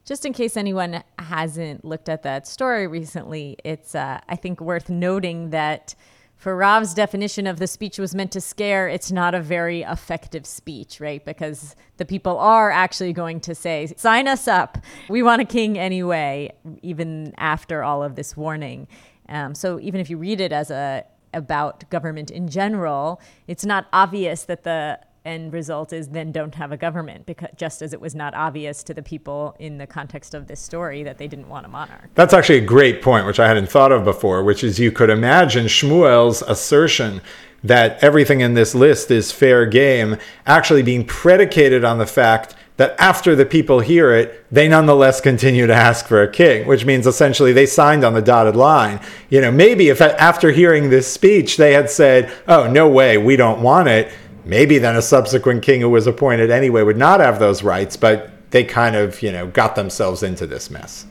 Just 0.05 0.25
in 0.25 0.33
case 0.33 0.57
anyone 0.57 1.03
hasn't 1.19 1.85
looked 1.85 2.09
at 2.09 2.23
that 2.23 2.47
story 2.47 2.87
recently, 2.87 3.57
it's, 3.63 3.93
uh, 3.93 4.19
I 4.27 4.35
think, 4.35 4.59
worth 4.59 4.89
noting 4.89 5.51
that 5.51 5.93
for 6.41 6.57
Rav's 6.57 6.95
definition 6.95 7.45
of 7.45 7.59
the 7.59 7.67
speech 7.67 7.99
was 7.99 8.15
meant 8.15 8.31
to 8.31 8.41
scare, 8.41 8.89
it's 8.89 9.11
not 9.11 9.35
a 9.35 9.39
very 9.39 9.83
effective 9.83 10.47
speech, 10.47 10.99
right? 10.99 11.23
Because 11.23 11.75
the 11.97 12.03
people 12.03 12.39
are 12.39 12.71
actually 12.71 13.13
going 13.13 13.39
to 13.41 13.53
say, 13.53 13.93
sign 13.95 14.27
us 14.27 14.47
up. 14.47 14.79
We 15.07 15.21
want 15.21 15.43
a 15.43 15.45
king 15.45 15.77
anyway, 15.77 16.51
even 16.81 17.35
after 17.37 17.83
all 17.83 18.01
of 18.01 18.15
this 18.15 18.35
warning. 18.35 18.87
Um, 19.29 19.53
so 19.53 19.79
even 19.81 20.01
if 20.01 20.09
you 20.09 20.17
read 20.17 20.41
it 20.41 20.51
as 20.51 20.71
a 20.71 21.05
about 21.31 21.87
government 21.91 22.31
in 22.31 22.47
general, 22.47 23.21
it's 23.45 23.63
not 23.63 23.85
obvious 23.93 24.45
that 24.45 24.63
the 24.63 24.99
end 25.23 25.53
result 25.53 25.93
is 25.93 26.09
then 26.09 26.31
don't 26.31 26.55
have 26.55 26.71
a 26.71 26.77
government 26.77 27.25
because 27.25 27.49
just 27.55 27.81
as 27.81 27.93
it 27.93 28.01
was 28.01 28.15
not 28.15 28.33
obvious 28.33 28.83
to 28.83 28.93
the 28.93 29.03
people 29.03 29.55
in 29.59 29.77
the 29.77 29.85
context 29.85 30.33
of 30.33 30.47
this 30.47 30.59
story 30.59 31.03
that 31.03 31.17
they 31.17 31.27
didn't 31.27 31.47
want 31.47 31.65
a 31.65 31.69
monarch. 31.69 32.09
That's 32.15 32.33
actually 32.33 32.57
a 32.57 32.65
great 32.65 33.01
point 33.01 33.25
which 33.25 33.39
I 33.39 33.47
hadn't 33.47 33.69
thought 33.69 33.91
of 33.91 34.03
before, 34.03 34.43
which 34.43 34.63
is 34.63 34.79
you 34.79 34.91
could 34.91 35.09
imagine 35.09 35.67
Shmuel's 35.67 36.41
assertion 36.41 37.21
that 37.63 38.03
everything 38.03 38.41
in 38.41 38.55
this 38.55 38.73
list 38.73 39.11
is 39.11 39.31
fair 39.31 39.67
game 39.67 40.17
actually 40.47 40.81
being 40.81 41.05
predicated 41.05 41.83
on 41.83 41.99
the 41.99 42.07
fact 42.07 42.55
that 42.77 42.95
after 42.99 43.35
the 43.35 43.45
people 43.45 43.79
hear 43.79 44.11
it, 44.11 44.43
they 44.51 44.67
nonetheless 44.67 45.21
continue 45.21 45.67
to 45.67 45.73
ask 45.73 46.07
for 46.07 46.23
a 46.23 46.31
king, 46.31 46.65
which 46.65 46.83
means 46.83 47.05
essentially 47.05 47.53
they 47.53 47.67
signed 47.67 48.03
on 48.03 48.15
the 48.15 48.21
dotted 48.23 48.55
line. 48.55 48.99
You 49.29 49.39
know, 49.41 49.51
maybe 49.51 49.89
if 49.89 50.01
after 50.01 50.49
hearing 50.49 50.89
this 50.89 51.11
speech 51.11 51.57
they 51.57 51.73
had 51.73 51.91
said, 51.91 52.33
oh, 52.47 52.67
no 52.71 52.89
way, 52.89 53.19
we 53.19 53.35
don't 53.35 53.61
want 53.61 53.87
it, 53.87 54.11
maybe 54.45 54.77
then 54.77 54.95
a 54.95 55.01
subsequent 55.01 55.63
king 55.63 55.81
who 55.81 55.89
was 55.89 56.07
appointed 56.07 56.51
anyway 56.51 56.83
would 56.83 56.97
not 56.97 57.19
have 57.19 57.39
those 57.39 57.63
rights, 57.63 57.97
but 57.97 58.29
they 58.51 58.63
kind 58.63 58.95
of, 58.95 59.21
you 59.21 59.31
know, 59.31 59.47
got 59.47 59.75
themselves 59.75 60.23
into 60.23 60.45
this 60.45 60.69
mess. 60.69 61.05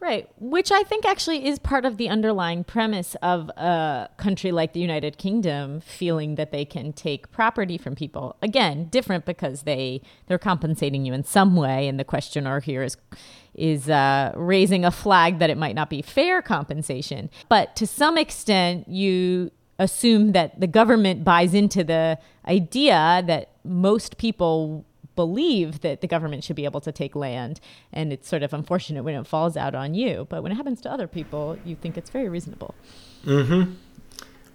Right, 0.00 0.28
which 0.38 0.70
I 0.70 0.84
think 0.84 1.04
actually 1.04 1.46
is 1.46 1.58
part 1.58 1.84
of 1.84 1.96
the 1.96 2.08
underlying 2.08 2.62
premise 2.62 3.16
of 3.16 3.48
a 3.50 4.08
country 4.16 4.52
like 4.52 4.72
the 4.72 4.80
United 4.80 5.18
Kingdom 5.18 5.80
feeling 5.80 6.36
that 6.36 6.52
they 6.52 6.64
can 6.64 6.92
take 6.92 7.32
property 7.32 7.76
from 7.76 7.96
people. 7.96 8.36
Again, 8.40 8.86
different 8.90 9.26
because 9.26 9.62
they 9.62 10.00
they're 10.26 10.38
compensating 10.38 11.04
you 11.04 11.12
in 11.12 11.24
some 11.24 11.56
way, 11.56 11.88
and 11.88 11.98
the 11.98 12.04
questioner 12.04 12.60
here 12.60 12.84
is 12.84 12.96
is 13.54 13.90
uh, 13.90 14.32
raising 14.36 14.84
a 14.84 14.92
flag 14.92 15.40
that 15.40 15.50
it 15.50 15.58
might 15.58 15.74
not 15.74 15.90
be 15.90 16.00
fair 16.00 16.42
compensation. 16.42 17.28
But 17.48 17.74
to 17.76 17.86
some 17.86 18.16
extent, 18.16 18.88
you 18.88 19.50
assume 19.78 20.32
that 20.32 20.58
the 20.60 20.66
government 20.66 21.24
buys 21.24 21.54
into 21.54 21.84
the 21.84 22.18
idea 22.46 23.22
that 23.26 23.50
most 23.64 24.18
people 24.18 24.84
believe 25.14 25.80
that 25.80 26.00
the 26.00 26.06
government 26.06 26.44
should 26.44 26.56
be 26.56 26.64
able 26.64 26.80
to 26.80 26.92
take 26.92 27.16
land. 27.16 27.60
And 27.92 28.12
it's 28.12 28.28
sort 28.28 28.42
of 28.44 28.54
unfortunate 28.54 29.02
when 29.02 29.14
it 29.14 29.26
falls 29.26 29.56
out 29.56 29.74
on 29.74 29.94
you. 29.94 30.26
But 30.28 30.42
when 30.42 30.52
it 30.52 30.54
happens 30.54 30.80
to 30.82 30.90
other 30.90 31.08
people, 31.08 31.58
you 31.64 31.74
think 31.74 31.96
it's 31.96 32.10
very 32.10 32.28
reasonable. 32.28 32.74
Mm-hmm. 33.24 33.72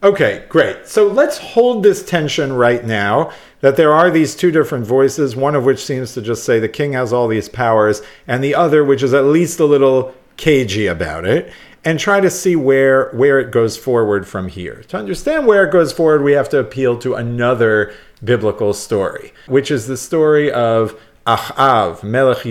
Okay, 0.03 0.45
great. 0.49 0.87
So 0.87 1.07
let's 1.07 1.37
hold 1.37 1.83
this 1.83 2.03
tension 2.03 2.51
right 2.51 2.83
now 2.83 3.31
that 3.61 3.77
there 3.77 3.93
are 3.93 4.11
these 4.11 4.35
two 4.35 4.51
different 4.51 4.85
voices, 4.85 5.35
one 5.35 5.55
of 5.55 5.63
which 5.63 5.83
seems 5.83 6.13
to 6.13 6.21
just 6.21 6.43
say 6.43 6.59
the 6.59 6.67
king 6.67 6.93
has 6.93 7.13
all 7.13 7.29
these 7.29 7.47
powers, 7.47 8.01
and 8.27 8.43
the 8.43 8.53
other, 8.55 8.83
which 8.83 9.01
is 9.01 9.13
at 9.13 9.23
least 9.23 9.61
a 9.61 9.65
little 9.65 10.13
cagey 10.35 10.87
about 10.87 11.25
it, 11.25 11.53
and 11.85 11.99
try 11.99 12.19
to 12.19 12.29
see 12.29 12.55
where 12.55 13.09
where 13.11 13.39
it 13.39 13.51
goes 13.51 13.77
forward 13.77 14.27
from 14.27 14.47
here. 14.47 14.83
To 14.89 14.97
understand 14.97 15.47
where 15.47 15.65
it 15.65 15.71
goes 15.71 15.91
forward, 15.91 16.23
we 16.23 16.33
have 16.33 16.49
to 16.49 16.59
appeal 16.59 16.97
to 16.99 17.15
another 17.15 17.93
biblical 18.23 18.73
story, 18.73 19.33
which 19.47 19.69
is 19.69 19.87
the 19.87 19.97
story 19.97 20.51
of 20.51 20.99
Achav, 21.25 22.03
Melech 22.03 22.43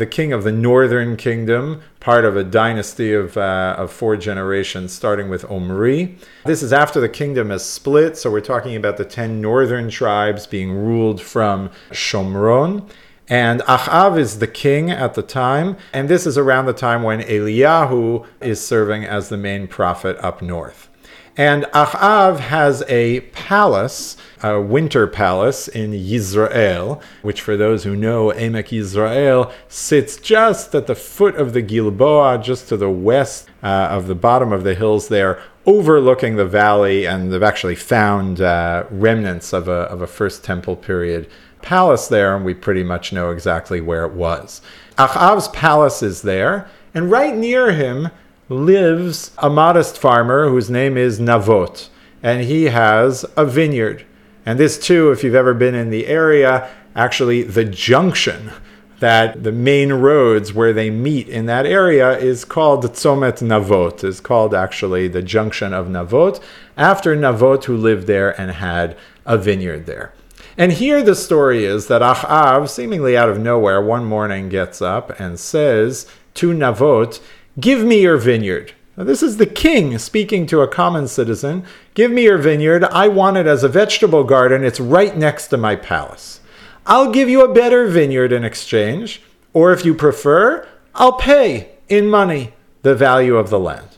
the 0.00 0.06
king 0.06 0.32
of 0.32 0.44
the 0.44 0.52
northern 0.52 1.14
kingdom, 1.14 1.82
part 2.00 2.24
of 2.24 2.34
a 2.34 2.42
dynasty 2.42 3.12
of, 3.12 3.36
uh, 3.36 3.74
of 3.76 3.92
four 3.92 4.16
generations, 4.16 4.92
starting 4.92 5.28
with 5.28 5.44
Omri. 5.50 6.16
This 6.46 6.62
is 6.62 6.72
after 6.72 7.00
the 7.00 7.08
kingdom 7.08 7.50
has 7.50 7.64
split, 7.66 8.16
so 8.16 8.30
we're 8.30 8.40
talking 8.40 8.74
about 8.74 8.96
the 8.96 9.04
ten 9.04 9.42
northern 9.42 9.90
tribes 9.90 10.46
being 10.46 10.72
ruled 10.72 11.20
from 11.20 11.68
Shomron. 11.90 12.88
And 13.30 13.60
Achav 13.60 14.18
is 14.18 14.40
the 14.40 14.48
king 14.48 14.90
at 14.90 15.14
the 15.14 15.22
time, 15.22 15.76
and 15.92 16.08
this 16.08 16.26
is 16.26 16.36
around 16.36 16.66
the 16.66 16.72
time 16.72 17.04
when 17.04 17.20
Eliyahu 17.20 18.26
is 18.40 18.60
serving 18.60 19.04
as 19.04 19.28
the 19.28 19.36
main 19.36 19.68
prophet 19.68 20.18
up 20.18 20.42
north. 20.42 20.88
And 21.36 21.62
Achav 21.72 22.40
has 22.40 22.82
a 22.88 23.20
palace 23.20 24.16
a 24.42 24.60
winter 24.60 25.06
palace 25.06 25.68
in 25.68 25.92
Yisrael, 25.92 27.00
which 27.22 27.40
for 27.40 27.56
those 27.56 27.84
who 27.84 27.94
know 27.94 28.28
Emek 28.28 28.68
Yisrael 28.68 29.52
sits 29.68 30.16
just 30.16 30.74
at 30.74 30.86
the 30.86 30.94
foot 30.94 31.36
of 31.36 31.52
the 31.52 31.62
Gilboa, 31.62 32.38
just 32.42 32.68
to 32.68 32.76
the 32.76 32.90
west 32.90 33.48
uh, 33.62 33.88
of 33.90 34.06
the 34.06 34.14
bottom 34.14 34.52
of 34.52 34.64
the 34.64 34.74
hills 34.74 35.08
there, 35.08 35.40
overlooking 35.66 36.36
the 36.36 36.46
valley, 36.46 37.06
and 37.06 37.32
they've 37.32 37.42
actually 37.42 37.74
found 37.74 38.40
uh, 38.40 38.84
remnants 38.90 39.52
of 39.52 39.68
a, 39.68 39.82
of 39.90 40.00
a 40.00 40.06
first 40.06 40.42
temple 40.42 40.76
period 40.76 41.28
palace 41.62 42.08
there, 42.08 42.34
and 42.34 42.44
we 42.44 42.54
pretty 42.54 42.82
much 42.82 43.12
know 43.12 43.30
exactly 43.30 43.80
where 43.80 44.04
it 44.04 44.12
was. 44.12 44.62
Achav's 44.96 45.48
palace 45.48 46.02
is 46.02 46.22
there, 46.22 46.68
and 46.94 47.10
right 47.10 47.34
near 47.34 47.72
him 47.72 48.08
lives 48.48 49.30
a 49.38 49.48
modest 49.48 49.96
farmer 49.96 50.48
whose 50.48 50.68
name 50.68 50.96
is 50.96 51.20
Navot, 51.20 51.88
and 52.22 52.42
he 52.42 52.64
has 52.64 53.24
a 53.36 53.44
vineyard. 53.44 54.04
And 54.44 54.58
this, 54.58 54.78
too, 54.78 55.10
if 55.10 55.22
you've 55.22 55.34
ever 55.34 55.54
been 55.54 55.74
in 55.74 55.90
the 55.90 56.06
area, 56.06 56.70
actually, 56.96 57.42
the 57.42 57.64
junction 57.64 58.50
that 58.98 59.44
the 59.44 59.52
main 59.52 59.92
roads 59.92 60.52
where 60.52 60.72
they 60.72 60.90
meet 60.90 61.28
in 61.28 61.46
that 61.46 61.64
area 61.64 62.18
is 62.18 62.44
called 62.44 62.84
Tzomet 62.84 63.40
Navot, 63.40 64.04
is 64.04 64.20
called 64.20 64.54
actually 64.54 65.08
the 65.08 65.22
junction 65.22 65.72
of 65.72 65.86
Navot, 65.86 66.42
after 66.76 67.16
Navot 67.16 67.64
who 67.64 67.76
lived 67.76 68.06
there 68.06 68.38
and 68.38 68.50
had 68.50 68.96
a 69.24 69.38
vineyard 69.38 69.86
there. 69.86 70.12
And 70.60 70.72
here 70.72 71.02
the 71.02 71.14
story 71.14 71.64
is 71.64 71.86
that 71.86 72.02
Achav, 72.02 72.68
seemingly 72.68 73.16
out 73.16 73.30
of 73.30 73.38
nowhere, 73.38 73.80
one 73.80 74.04
morning 74.04 74.50
gets 74.50 74.82
up 74.82 75.18
and 75.18 75.40
says 75.40 76.06
to 76.34 76.50
Navot, 76.50 77.18
Give 77.58 77.82
me 77.82 78.02
your 78.02 78.18
vineyard. 78.18 78.74
Now, 78.94 79.04
this 79.04 79.22
is 79.22 79.38
the 79.38 79.46
king 79.46 79.96
speaking 79.96 80.44
to 80.48 80.60
a 80.60 80.68
common 80.68 81.08
citizen. 81.08 81.64
Give 81.94 82.10
me 82.10 82.24
your 82.24 82.36
vineyard. 82.36 82.84
I 82.84 83.08
want 83.08 83.38
it 83.38 83.46
as 83.46 83.64
a 83.64 83.70
vegetable 83.70 84.22
garden. 84.22 84.62
It's 84.62 84.80
right 84.80 85.16
next 85.16 85.46
to 85.46 85.56
my 85.56 85.76
palace. 85.76 86.40
I'll 86.84 87.10
give 87.10 87.30
you 87.30 87.42
a 87.42 87.54
better 87.54 87.86
vineyard 87.86 88.30
in 88.30 88.44
exchange, 88.44 89.22
or 89.54 89.72
if 89.72 89.86
you 89.86 89.94
prefer, 89.94 90.68
I'll 90.94 91.14
pay 91.14 91.70
in 91.88 92.06
money 92.06 92.52
the 92.82 92.94
value 92.94 93.36
of 93.36 93.48
the 93.48 93.58
land. 93.58 93.89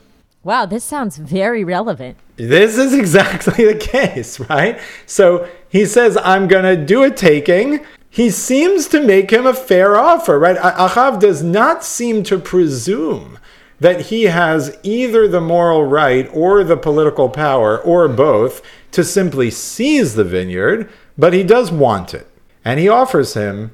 Wow, 0.43 0.65
this 0.65 0.83
sounds 0.83 1.15
very 1.17 1.63
relevant. 1.63 2.17
This 2.35 2.77
is 2.77 2.93
exactly 2.93 3.65
the 3.73 3.75
case, 3.75 4.39
right? 4.41 4.79
So 5.05 5.47
he 5.69 5.85
says, 5.85 6.17
I'm 6.17 6.47
going 6.47 6.65
to 6.65 6.85
do 6.85 7.03
a 7.03 7.11
taking. 7.11 7.85
He 8.09 8.29
seems 8.29 8.87
to 8.89 9.01
make 9.01 9.31
him 9.31 9.45
a 9.45 9.53
fair 9.53 9.97
offer, 9.97 10.37
right? 10.37 10.57
Achav 10.57 11.19
does 11.19 11.41
not 11.41 11.83
seem 11.83 12.23
to 12.23 12.37
presume 12.37 13.39
that 13.79 14.01
he 14.01 14.23
has 14.23 14.77
either 14.83 15.27
the 15.27 15.41
moral 15.41 15.85
right 15.85 16.29
or 16.33 16.63
the 16.63 16.77
political 16.77 17.29
power 17.29 17.79
or 17.79 18.07
both 18.07 18.61
to 18.91 19.03
simply 19.03 19.49
seize 19.49 20.15
the 20.15 20.23
vineyard, 20.23 20.89
but 21.17 21.33
he 21.33 21.43
does 21.43 21.71
want 21.71 22.13
it. 22.13 22.27
And 22.65 22.79
he 22.79 22.87
offers 22.87 23.33
him 23.33 23.71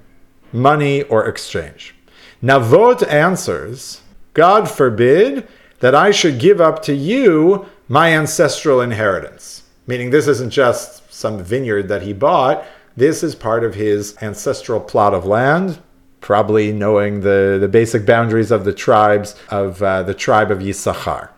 money 0.54 1.04
or 1.04 1.28
exchange. 1.28 1.96
Navot 2.42 3.06
answers, 3.08 4.02
God 4.34 4.70
forbid 4.70 5.48
that 5.80 5.96
I 5.96 6.12
should 6.12 6.40
give 6.40 6.60
up 6.60 6.82
to 6.84 6.94
you 6.94 7.66
my 7.88 8.14
ancestral 8.14 8.82
inheritance. 8.82 9.64
Meaning, 9.88 10.12
this 10.12 10.28
isn't 10.28 10.52
just 10.52 11.12
some 11.14 11.44
vineyard 11.44 11.88
that 11.88 12.04
he 12.04 12.14
bought, 12.14 12.66
this 12.96 13.24
is 13.24 13.34
part 13.34 13.64
of 13.64 13.76
his 13.76 14.16
ancestral 14.22 14.80
plot 14.82 15.14
of 15.14 15.26
land, 15.26 15.80
probably 16.22 16.74
knowing 16.74 17.22
the, 17.22 17.58
the 17.60 17.68
basic 17.68 18.06
boundaries 18.06 18.52
of 18.52 18.66
the 18.66 18.74
tribes 18.74 19.36
of 19.50 19.82
uh, 19.82 20.04
the 20.04 20.14
tribe 20.14 20.52
of 20.52 20.60
Yisachar. 20.60 21.30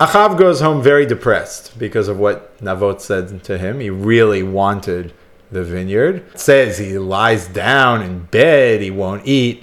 Achav 0.00 0.36
goes 0.36 0.60
home 0.60 0.82
very 0.82 1.06
depressed 1.06 1.78
because 1.78 2.08
of 2.08 2.18
what 2.18 2.58
Navot 2.58 3.00
said 3.00 3.44
to 3.44 3.58
him. 3.58 3.78
He 3.78 3.90
really 3.90 4.42
wanted 4.42 5.14
the 5.52 5.62
vineyard. 5.62 6.16
It 6.34 6.40
says 6.40 6.78
he 6.78 6.98
lies 6.98 7.46
down 7.46 8.02
in 8.02 8.24
bed, 8.24 8.80
he 8.80 8.90
won't 8.90 9.24
eat. 9.24 9.62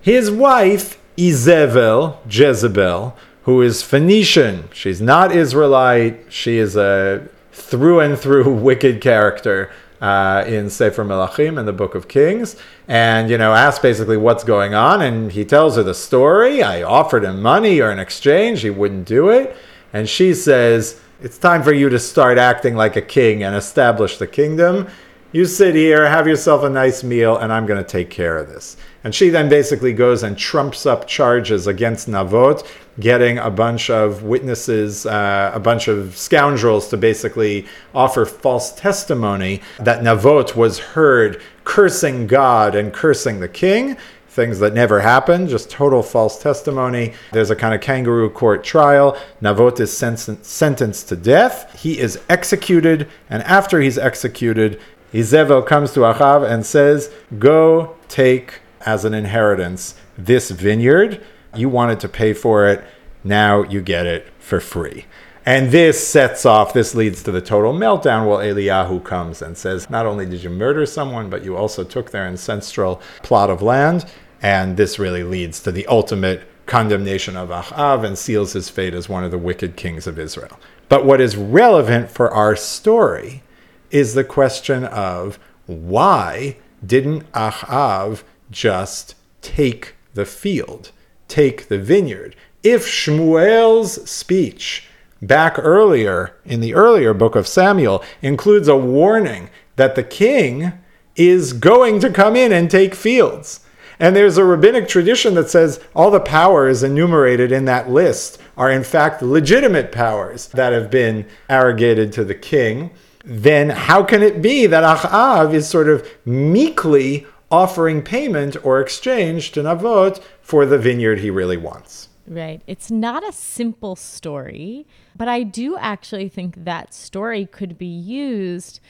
His 0.00 0.30
wife, 0.30 0.98
Izebel, 1.16 2.18
Jezebel, 2.30 3.16
who 3.44 3.60
is 3.62 3.82
Phoenician, 3.82 4.68
she's 4.72 5.00
not 5.00 5.34
Israelite, 5.34 6.32
she 6.32 6.58
is 6.58 6.76
a 6.76 7.28
through 7.52 8.00
and 8.00 8.18
through 8.18 8.52
wicked 8.68 9.00
character. 9.00 9.70
Uh, 10.00 10.42
in 10.48 10.68
Sefer 10.68 11.04
Melachim 11.04 11.60
in 11.60 11.64
the 11.64 11.72
Book 11.72 11.94
of 11.94 12.08
Kings, 12.08 12.56
and 12.88 13.30
you 13.30 13.38
know 13.38 13.54
asks 13.54 13.80
basically 13.80 14.16
what's 14.16 14.42
going 14.42 14.74
on, 14.74 15.00
and 15.00 15.30
he 15.30 15.44
tells 15.44 15.76
her 15.76 15.84
the 15.84 15.94
story. 15.94 16.60
I 16.60 16.82
offered 16.82 17.22
him 17.22 17.40
money 17.40 17.78
or 17.78 17.88
an 17.88 18.00
exchange, 18.00 18.62
he 18.62 18.70
wouldn't 18.70 19.06
do 19.06 19.28
it, 19.28 19.56
and 19.92 20.08
she 20.08 20.34
says, 20.34 21.00
"It's 21.22 21.38
time 21.38 21.62
for 21.62 21.72
you 21.72 21.88
to 21.88 22.00
start 22.00 22.36
acting 22.36 22.74
like 22.74 22.96
a 22.96 23.00
king 23.00 23.44
and 23.44 23.54
establish 23.54 24.16
the 24.16 24.26
kingdom." 24.26 24.88
You 25.34 25.46
sit 25.46 25.74
here, 25.74 26.06
have 26.06 26.28
yourself 26.28 26.62
a 26.62 26.68
nice 26.68 27.02
meal, 27.02 27.38
and 27.38 27.50
I'm 27.50 27.64
going 27.64 27.82
to 27.82 27.88
take 27.88 28.10
care 28.10 28.36
of 28.36 28.48
this. 28.48 28.76
And 29.02 29.14
she 29.14 29.30
then 29.30 29.48
basically 29.48 29.94
goes 29.94 30.22
and 30.22 30.36
trumps 30.36 30.84
up 30.84 31.08
charges 31.08 31.66
against 31.66 32.06
Navot, 32.06 32.66
getting 33.00 33.38
a 33.38 33.50
bunch 33.50 33.90
of 33.90 34.22
witnesses, 34.22 35.06
uh, 35.06 35.50
a 35.54 35.60
bunch 35.60 35.88
of 35.88 36.16
scoundrels 36.16 36.88
to 36.88 36.96
basically 36.96 37.66
offer 37.94 38.24
false 38.24 38.72
testimony 38.72 39.60
that 39.78 40.02
Navot 40.02 40.54
was 40.54 40.78
heard 40.78 41.40
cursing 41.64 42.26
God 42.26 42.74
and 42.74 42.92
cursing 42.92 43.40
the 43.40 43.48
king. 43.48 43.96
Things 44.28 44.60
that 44.60 44.72
never 44.72 45.00
happened, 45.00 45.50
just 45.50 45.70
total 45.70 46.02
false 46.02 46.42
testimony. 46.42 47.12
There's 47.32 47.50
a 47.50 47.56
kind 47.56 47.74
of 47.74 47.82
kangaroo 47.82 48.30
court 48.30 48.64
trial. 48.64 49.18
Navot 49.42 49.78
is 49.78 49.94
sen- 49.94 50.16
sentenced 50.16 51.08
to 51.10 51.16
death. 51.16 51.78
He 51.78 51.98
is 51.98 52.18
executed, 52.30 53.08
and 53.28 53.42
after 53.42 53.80
he's 53.80 53.98
executed, 53.98 54.80
Izevel 55.12 55.66
comes 55.66 55.92
to 55.92 56.00
Achav 56.00 56.50
and 56.50 56.64
says, 56.64 57.12
Go 57.38 57.94
take 58.08 58.60
as 58.86 59.04
an 59.04 59.12
inheritance 59.12 59.94
this 60.16 60.50
vineyard. 60.50 61.22
You 61.54 61.68
wanted 61.68 62.00
to 62.00 62.08
pay 62.08 62.32
for 62.32 62.68
it. 62.68 62.84
Now 63.24 63.62
you 63.62 63.80
get 63.80 64.06
it 64.06 64.28
for 64.38 64.60
free. 64.60 65.06
And 65.44 65.72
this 65.72 66.06
sets 66.06 66.46
off, 66.46 66.72
this 66.72 66.94
leads 66.94 67.22
to 67.24 67.32
the 67.32 67.40
total 67.40 67.72
meltdown. 67.72 68.28
Well, 68.28 68.38
Eliyahu 68.38 69.02
comes 69.02 69.42
and 69.42 69.56
says, 69.58 69.90
Not 69.90 70.06
only 70.06 70.24
did 70.24 70.44
you 70.44 70.50
murder 70.50 70.86
someone, 70.86 71.30
but 71.30 71.44
you 71.44 71.56
also 71.56 71.82
took 71.82 72.10
their 72.10 72.26
ancestral 72.26 73.02
plot 73.22 73.50
of 73.50 73.60
land. 73.60 74.04
And 74.40 74.76
this 74.76 74.98
really 74.98 75.24
leads 75.24 75.60
to 75.60 75.72
the 75.72 75.86
ultimate 75.86 76.42
condemnation 76.66 77.36
of 77.36 77.48
Achav 77.48 78.04
and 78.04 78.16
seals 78.16 78.52
his 78.52 78.68
fate 78.68 78.94
as 78.94 79.08
one 79.08 79.24
of 79.24 79.32
the 79.32 79.38
wicked 79.38 79.76
kings 79.76 80.06
of 80.06 80.18
Israel. 80.18 80.58
But 80.88 81.04
what 81.04 81.20
is 81.20 81.36
relevant 81.36 82.10
for 82.10 82.30
our 82.30 82.54
story 82.54 83.42
is 83.90 84.14
the 84.14 84.24
question 84.24 84.84
of 84.84 85.38
why 85.66 86.56
didn't 86.84 87.30
Achav 87.32 88.22
just 88.50 89.14
take 89.40 89.94
the 90.14 90.24
field, 90.24 90.92
take 91.32 91.68
the 91.68 91.78
vineyard? 91.78 92.36
If 92.62 92.86
Shmuel's 92.86 94.08
speech 94.08 94.86
back 95.20 95.58
earlier 95.58 96.34
in 96.44 96.60
the 96.60 96.74
earlier 96.74 97.14
book 97.14 97.34
of 97.34 97.48
Samuel 97.48 98.04
includes 98.20 98.68
a 98.68 98.76
warning 98.76 99.50
that 99.76 99.94
the 99.94 100.02
king 100.02 100.72
is 101.16 101.52
going 101.52 102.00
to 102.00 102.10
come 102.10 102.36
in 102.36 102.52
and 102.52 102.70
take 102.70 102.94
fields. 102.94 103.60
And 103.98 104.14
there's 104.14 104.36
a 104.36 104.44
rabbinic 104.44 104.88
tradition 104.88 105.34
that 105.34 105.48
says 105.50 105.80
all 105.94 106.10
the 106.10 106.20
powers 106.20 106.82
enumerated 106.82 107.52
in 107.52 107.64
that 107.66 107.88
list 107.88 108.38
are 108.56 108.70
in 108.70 108.84
fact 108.84 109.22
legitimate 109.22 109.92
powers 109.92 110.48
that 110.48 110.72
have 110.72 110.90
been 110.90 111.26
arrogated 111.48 112.12
to 112.12 112.24
the 112.24 112.34
king 112.34 112.90
then 113.24 113.70
how 113.70 114.02
can 114.02 114.22
it 114.22 114.42
be 114.42 114.66
that 114.66 114.84
Achav 114.84 115.54
is 115.54 115.68
sort 115.68 115.88
of 115.88 116.06
meekly 116.24 117.26
offering 117.50 118.02
payment 118.02 118.56
or 118.64 118.80
exchange 118.80 119.52
to 119.52 119.62
Navot 119.62 120.22
for 120.42 120.66
the 120.66 120.78
vineyard 120.78 121.20
he 121.20 121.30
really 121.30 121.56
wants? 121.56 122.08
Right. 122.26 122.62
It's 122.66 122.90
not 122.90 123.26
a 123.26 123.32
simple 123.32 123.96
story, 123.96 124.86
but 125.16 125.28
I 125.28 125.42
do 125.42 125.76
actually 125.76 126.28
think 126.28 126.64
that 126.64 126.94
story 126.94 127.46
could 127.46 127.78
be 127.78 127.86
used 127.86 128.80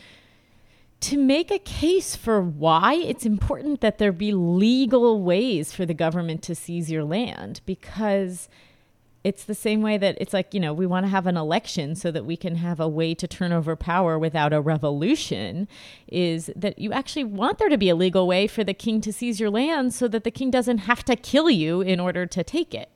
to 1.00 1.16
make 1.18 1.50
a 1.50 1.58
case 1.58 2.14
for 2.14 2.40
why 2.40 2.94
it's 2.94 3.26
important 3.26 3.80
that 3.80 3.98
there 3.98 4.12
be 4.12 4.32
legal 4.32 5.20
ways 5.22 5.72
for 5.72 5.84
the 5.84 5.94
government 5.94 6.42
to 6.42 6.54
seize 6.54 6.90
your 6.90 7.04
land 7.04 7.60
because 7.66 8.48
it's 9.24 9.44
the 9.44 9.54
same 9.54 9.82
way 9.82 9.98
that 9.98 10.16
it's 10.20 10.32
like, 10.32 10.52
you 10.52 10.58
know, 10.58 10.72
we 10.72 10.86
want 10.86 11.04
to 11.06 11.10
have 11.10 11.26
an 11.26 11.36
election 11.36 11.94
so 11.94 12.10
that 12.10 12.24
we 12.24 12.36
can 12.36 12.56
have 12.56 12.80
a 12.80 12.88
way 12.88 13.14
to 13.14 13.28
turn 13.28 13.52
over 13.52 13.76
power 13.76 14.18
without 14.18 14.52
a 14.52 14.60
revolution, 14.60 15.68
is 16.08 16.50
that 16.56 16.78
you 16.78 16.92
actually 16.92 17.24
want 17.24 17.58
there 17.58 17.68
to 17.68 17.78
be 17.78 17.88
a 17.88 17.94
legal 17.94 18.26
way 18.26 18.46
for 18.46 18.64
the 18.64 18.74
king 18.74 19.00
to 19.00 19.12
seize 19.12 19.38
your 19.38 19.50
land 19.50 19.94
so 19.94 20.08
that 20.08 20.24
the 20.24 20.30
king 20.30 20.50
doesn't 20.50 20.78
have 20.78 21.04
to 21.04 21.14
kill 21.14 21.48
you 21.48 21.80
in 21.80 22.00
order 22.00 22.26
to 22.26 22.42
take 22.42 22.74
it. 22.74 22.90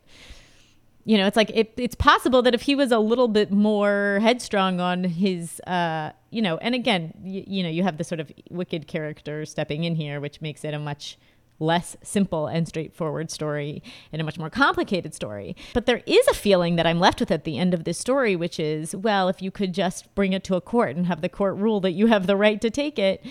You 1.04 1.16
know, 1.16 1.28
it's 1.28 1.36
like 1.36 1.50
it, 1.54 1.72
it's 1.76 1.94
possible 1.94 2.42
that 2.42 2.52
if 2.52 2.62
he 2.62 2.74
was 2.74 2.90
a 2.90 2.98
little 2.98 3.28
bit 3.28 3.52
more 3.52 4.18
headstrong 4.20 4.80
on 4.80 5.04
his, 5.04 5.60
uh, 5.60 6.10
you 6.30 6.42
know, 6.42 6.56
and 6.56 6.74
again, 6.74 7.14
y- 7.18 7.44
you 7.46 7.62
know, 7.62 7.68
you 7.68 7.84
have 7.84 7.96
the 7.96 8.02
sort 8.02 8.18
of 8.18 8.32
wicked 8.50 8.88
character 8.88 9.46
stepping 9.46 9.84
in 9.84 9.94
here, 9.94 10.20
which 10.20 10.40
makes 10.40 10.64
it 10.64 10.74
a 10.74 10.80
much 10.80 11.16
less 11.58 11.96
simple 12.02 12.46
and 12.46 12.68
straightforward 12.68 13.30
story 13.30 13.82
and 14.12 14.20
a 14.20 14.24
much 14.24 14.38
more 14.38 14.50
complicated 14.50 15.14
story. 15.14 15.56
But 15.74 15.86
there 15.86 16.02
is 16.06 16.26
a 16.28 16.34
feeling 16.34 16.76
that 16.76 16.86
I'm 16.86 17.00
left 17.00 17.20
with 17.20 17.30
at 17.30 17.44
the 17.44 17.58
end 17.58 17.74
of 17.74 17.84
this 17.84 17.98
story, 17.98 18.36
which 18.36 18.60
is, 18.60 18.94
well, 18.94 19.28
if 19.28 19.40
you 19.40 19.50
could 19.50 19.72
just 19.72 20.14
bring 20.14 20.32
it 20.32 20.44
to 20.44 20.56
a 20.56 20.60
court 20.60 20.96
and 20.96 21.06
have 21.06 21.22
the 21.22 21.28
court 21.28 21.56
rule 21.56 21.80
that 21.80 21.92
you 21.92 22.06
have 22.06 22.26
the 22.26 22.36
right 22.36 22.60
to 22.60 22.70
take 22.70 22.98
it, 22.98 23.24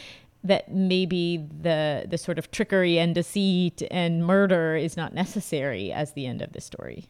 that 0.43 0.71
maybe 0.71 1.37
the 1.37 2.05
the 2.07 2.17
sort 2.19 2.37
of 2.37 2.51
trickery 2.51 2.99
and 2.99 3.15
deceit 3.15 3.81
and 3.89 4.23
murder 4.23 4.75
is 4.75 4.95
not 4.95 5.13
necessary 5.13 5.91
as 5.91 6.13
the 6.13 6.27
end 6.27 6.41
of 6.41 6.53
the 6.53 6.61
story. 6.61 7.07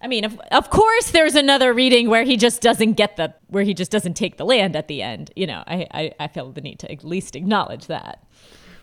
I 0.00 0.08
mean, 0.08 0.24
of, 0.24 0.38
of 0.52 0.70
course, 0.70 1.10
there's 1.10 1.34
another 1.34 1.72
reading 1.72 2.08
where 2.08 2.22
he 2.22 2.36
just 2.36 2.60
doesn't 2.60 2.92
get 2.92 3.16
the, 3.16 3.34
where 3.48 3.64
he 3.64 3.72
just 3.72 3.90
doesn't 3.90 4.14
take 4.14 4.36
the 4.36 4.44
land 4.44 4.76
at 4.76 4.88
the 4.88 5.02
end. 5.02 5.30
You 5.34 5.46
know, 5.46 5.64
I, 5.66 5.86
I, 5.90 6.12
I 6.20 6.28
feel 6.28 6.52
the 6.52 6.60
need 6.60 6.78
to 6.80 6.92
at 6.92 7.02
least 7.02 7.34
acknowledge 7.34 7.86
that. 7.86 8.22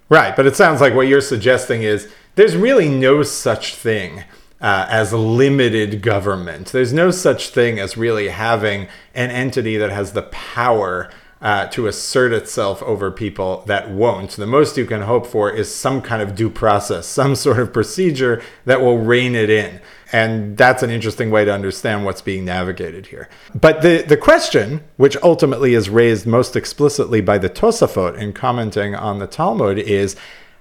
Right, 0.09 0.35
but 0.35 0.45
it 0.45 0.55
sounds 0.55 0.81
like 0.81 0.93
what 0.93 1.07
you're 1.07 1.21
suggesting 1.21 1.83
is 1.83 2.11
there's 2.35 2.55
really 2.55 2.89
no 2.89 3.23
such 3.23 3.75
thing 3.75 4.23
uh, 4.61 4.87
as 4.89 5.11
limited 5.13 6.01
government. 6.01 6.67
There's 6.67 6.93
no 6.93 7.11
such 7.11 7.49
thing 7.49 7.79
as 7.79 7.97
really 7.97 8.29
having 8.29 8.87
an 9.13 9.29
entity 9.29 9.77
that 9.77 9.89
has 9.89 10.13
the 10.13 10.23
power 10.23 11.09
uh, 11.41 11.67
to 11.67 11.87
assert 11.87 12.31
itself 12.31 12.81
over 12.83 13.11
people 13.11 13.63
that 13.67 13.91
won't. 13.91 14.31
The 14.31 14.47
most 14.47 14.77
you 14.77 14.85
can 14.85 15.01
hope 15.01 15.27
for 15.27 15.51
is 15.51 15.73
some 15.73 16.01
kind 16.01 16.21
of 16.21 16.35
due 16.35 16.49
process, 16.49 17.05
some 17.05 17.35
sort 17.35 17.59
of 17.59 17.73
procedure 17.73 18.41
that 18.63 18.79
will 18.79 18.97
rein 18.97 19.35
it 19.35 19.49
in. 19.49 19.81
And 20.13 20.55
that's 20.55 20.83
an 20.83 20.91
interesting 20.91 21.31
way 21.31 21.43
to 21.43 21.51
understand 21.51 22.05
what's 22.05 22.21
being 22.21 22.45
navigated 22.45 23.07
here. 23.07 23.27
But 23.59 23.81
the, 23.81 24.03
the 24.07 24.15
question, 24.15 24.83
which 24.97 25.17
ultimately 25.23 25.73
is 25.73 25.89
raised 25.89 26.27
most 26.27 26.55
explicitly 26.55 27.19
by 27.19 27.39
the 27.39 27.49
Tosafot 27.49 28.15
in 28.15 28.31
commenting 28.31 28.93
on 28.93 29.17
the 29.17 29.25
Talmud, 29.25 29.79
is 29.79 30.15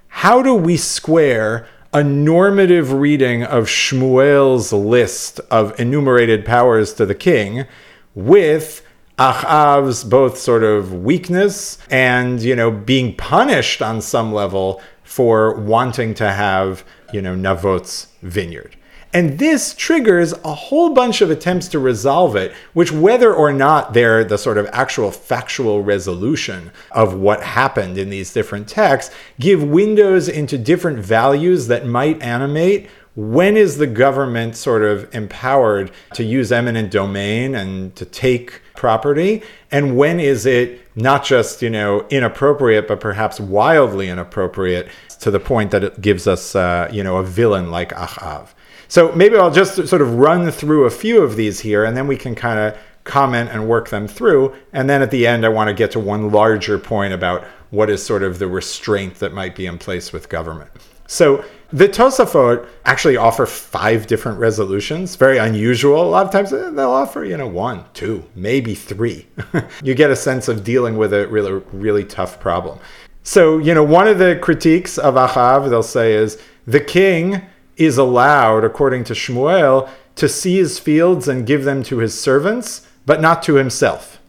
how 0.09 0.43
do 0.43 0.55
we 0.55 0.79
square 0.79 1.67
a 1.93 2.03
normative 2.03 2.93
reading 2.93 3.43
of 3.43 3.67
Shmuel's 3.67 4.73
list 4.73 5.39
of 5.51 5.79
enumerated 5.79 6.47
powers 6.47 6.95
to 6.95 7.05
the 7.05 7.15
king 7.15 7.67
with 8.15 8.83
Achav's 9.19 10.03
both 10.03 10.39
sort 10.39 10.63
of 10.63 10.95
weakness 10.95 11.77
and, 11.91 12.41
you 12.41 12.57
know, 12.57 12.71
being 12.71 13.15
punished 13.17 13.83
on 13.83 14.01
some 14.01 14.33
level 14.33 14.81
for 15.03 15.55
wanting 15.61 16.15
to 16.15 16.33
have, 16.33 16.83
you 17.13 17.21
know, 17.21 17.35
Navot's 17.35 18.09
vineyard. 18.23 18.77
And 19.15 19.39
this 19.39 19.75
triggers 19.75 20.33
a 20.45 20.55
whole 20.55 20.95
bunch 20.95 21.21
of 21.21 21.31
attempts 21.31 21.69
to 21.69 21.79
resolve 21.79 22.35
it, 22.35 22.53
which, 22.73 22.91
whether 22.91 23.33
or 23.35 23.53
not 23.53 23.93
they're 23.93 24.25
the 24.25 24.39
sort 24.39 24.57
of 24.57 24.67
actual 24.73 25.11
factual 25.11 25.83
resolution 25.83 26.71
of 26.91 27.15
what 27.15 27.43
happened 27.43 27.99
in 27.99 28.09
these 28.09 28.33
different 28.33 28.69
texts, 28.69 29.15
give 29.39 29.63
windows 29.63 30.29
into 30.29 30.57
different 30.57 30.99
values 30.99 31.67
that 31.67 31.87
might 31.87 32.23
animate 32.23 32.89
when 33.15 33.59
is 33.59 33.77
the 33.77 33.87
government 33.87 34.57
sort 34.57 34.83
of 34.83 35.15
empowered 35.15 35.91
to 36.15 36.25
use 36.25 36.51
eminent 36.51 36.91
domain 36.91 37.55
and 37.55 37.95
to 37.95 38.07
take 38.07 38.63
property 38.75 39.43
and 39.71 39.97
when 39.99 40.19
is 40.19 40.47
it 40.47 40.81
not 40.97 41.23
just 41.23 41.61
you 41.61 41.69
know 41.69 42.07
inappropriate 42.09 42.89
but 42.89 43.01
perhaps 43.01 43.39
wildly 43.39 44.09
inappropriate 44.09 44.89
to 45.21 45.31
the 45.31 45.39
point 45.39 45.71
that 45.71 45.85
it 45.85 46.01
gives 46.01 46.27
us 46.27 46.57
uh, 46.57 46.89
you 46.91 47.05
know 47.05 47.19
a 47.19 47.23
villain 47.23 47.71
like 47.71 47.91
achav 47.91 48.49
so 48.93 49.11
maybe 49.13 49.39
I'll 49.39 49.51
just 49.51 49.89
sort 49.89 50.03
of 50.03 50.17
run 50.17 50.51
through 50.51 50.85
a 50.85 50.91
few 50.91 51.23
of 51.23 51.35
these 51.35 51.61
here, 51.61 51.83
and 51.83 51.97
then 51.97 52.07
we 52.07 52.15
can 52.15 52.35
kind 52.35 52.59
of 52.59 52.79
comment 53.05 53.49
and 53.49 53.67
work 53.67 53.89
them 53.89 54.07
through. 54.07 54.55
And 54.75 54.87
then 54.91 55.01
at 55.01 55.11
the 55.11 55.27
end, 55.27 55.47
I 55.47 55.49
want 55.49 55.69
to 55.69 55.75
get 55.75 55.93
to 55.93 55.99
one 55.99 56.31
larger 56.31 56.79
point 56.79 57.15
about 57.15 57.43
what 57.71 57.89
is 57.89 58.05
sort 58.05 58.23
of 58.23 58.39
the 58.39 58.49
restraint 58.49 59.15
that 59.15 59.33
might 59.33 59.57
be 59.57 59.65
in 59.65 59.79
place 59.79 60.13
with 60.13 60.29
government. 60.29 60.71
So 61.07 61.43
the 61.73 61.89
Tosafot 61.89 62.69
actually 62.85 63.17
offer 63.17 63.47
five 63.47 64.07
different 64.09 64.39
resolutions, 64.39 65.17
very 65.17 65.39
unusual. 65.39 66.03
A 66.03 66.11
lot 66.11 66.27
of 66.27 66.31
times 66.31 66.53
eh, 66.53 66.69
they'll 66.69 66.91
offer, 66.91 67.25
you 67.25 67.39
know, 67.39 67.49
one, 67.49 67.87
two, 67.95 68.23
maybe 68.35 68.75
three. 68.75 69.27
you 69.83 69.95
get 69.95 70.11
a 70.11 70.17
sense 70.17 70.49
of 70.49 70.65
dealing 70.65 70.99
with 70.99 71.15
a 71.15 71.27
really, 71.29 71.63
really 71.73 72.05
tough 72.05 72.39
problem. 72.39 72.79
So, 73.23 73.57
you 73.57 73.73
know, 73.73 73.85
one 73.85 74.07
of 74.07 74.19
the 74.19 74.39
critiques 74.43 74.99
of 74.99 75.15
Achav, 75.15 75.71
they'll 75.71 75.83
say, 75.83 76.13
is 76.13 76.39
the 76.67 76.81
king 76.81 77.41
is 77.77 77.99
allowed, 77.99 78.65
according 78.65 79.05
to 79.05 79.15
Shmuel, 79.15 79.89
to 80.17 80.29
seize 80.29 80.79
fields 80.79 81.29
and 81.29 81.47
give 81.47 81.65
them 81.65 81.83
to 81.85 81.99
his 81.99 82.19
servants, 82.19 82.87
but 83.07 83.21
not 83.21 83.43
to 83.45 83.55
himself. 83.55 84.21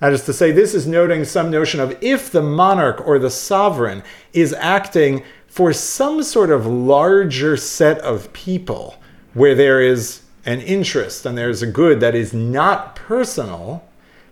That 0.00 0.12
is 0.12 0.24
to 0.26 0.32
say, 0.32 0.52
this 0.52 0.74
is 0.74 0.86
noting 0.86 1.24
some 1.24 1.50
notion 1.50 1.80
of 1.80 1.96
if 2.00 2.30
the 2.30 2.42
monarch 2.42 3.04
or 3.06 3.18
the 3.18 3.30
sovereign 3.30 4.02
is 4.32 4.52
acting 4.52 5.24
for 5.46 5.72
some 5.72 6.22
sort 6.22 6.50
of 6.50 6.66
larger 6.66 7.56
set 7.56 7.98
of 7.98 8.32
people 8.32 8.96
where 9.34 9.54
there 9.54 9.80
is 9.80 10.22
an 10.44 10.60
interest 10.60 11.26
and 11.26 11.36
there's 11.36 11.62
a 11.62 11.66
good 11.66 12.00
that 12.00 12.14
is 12.14 12.32
not 12.32 12.94
personal, 12.94 13.84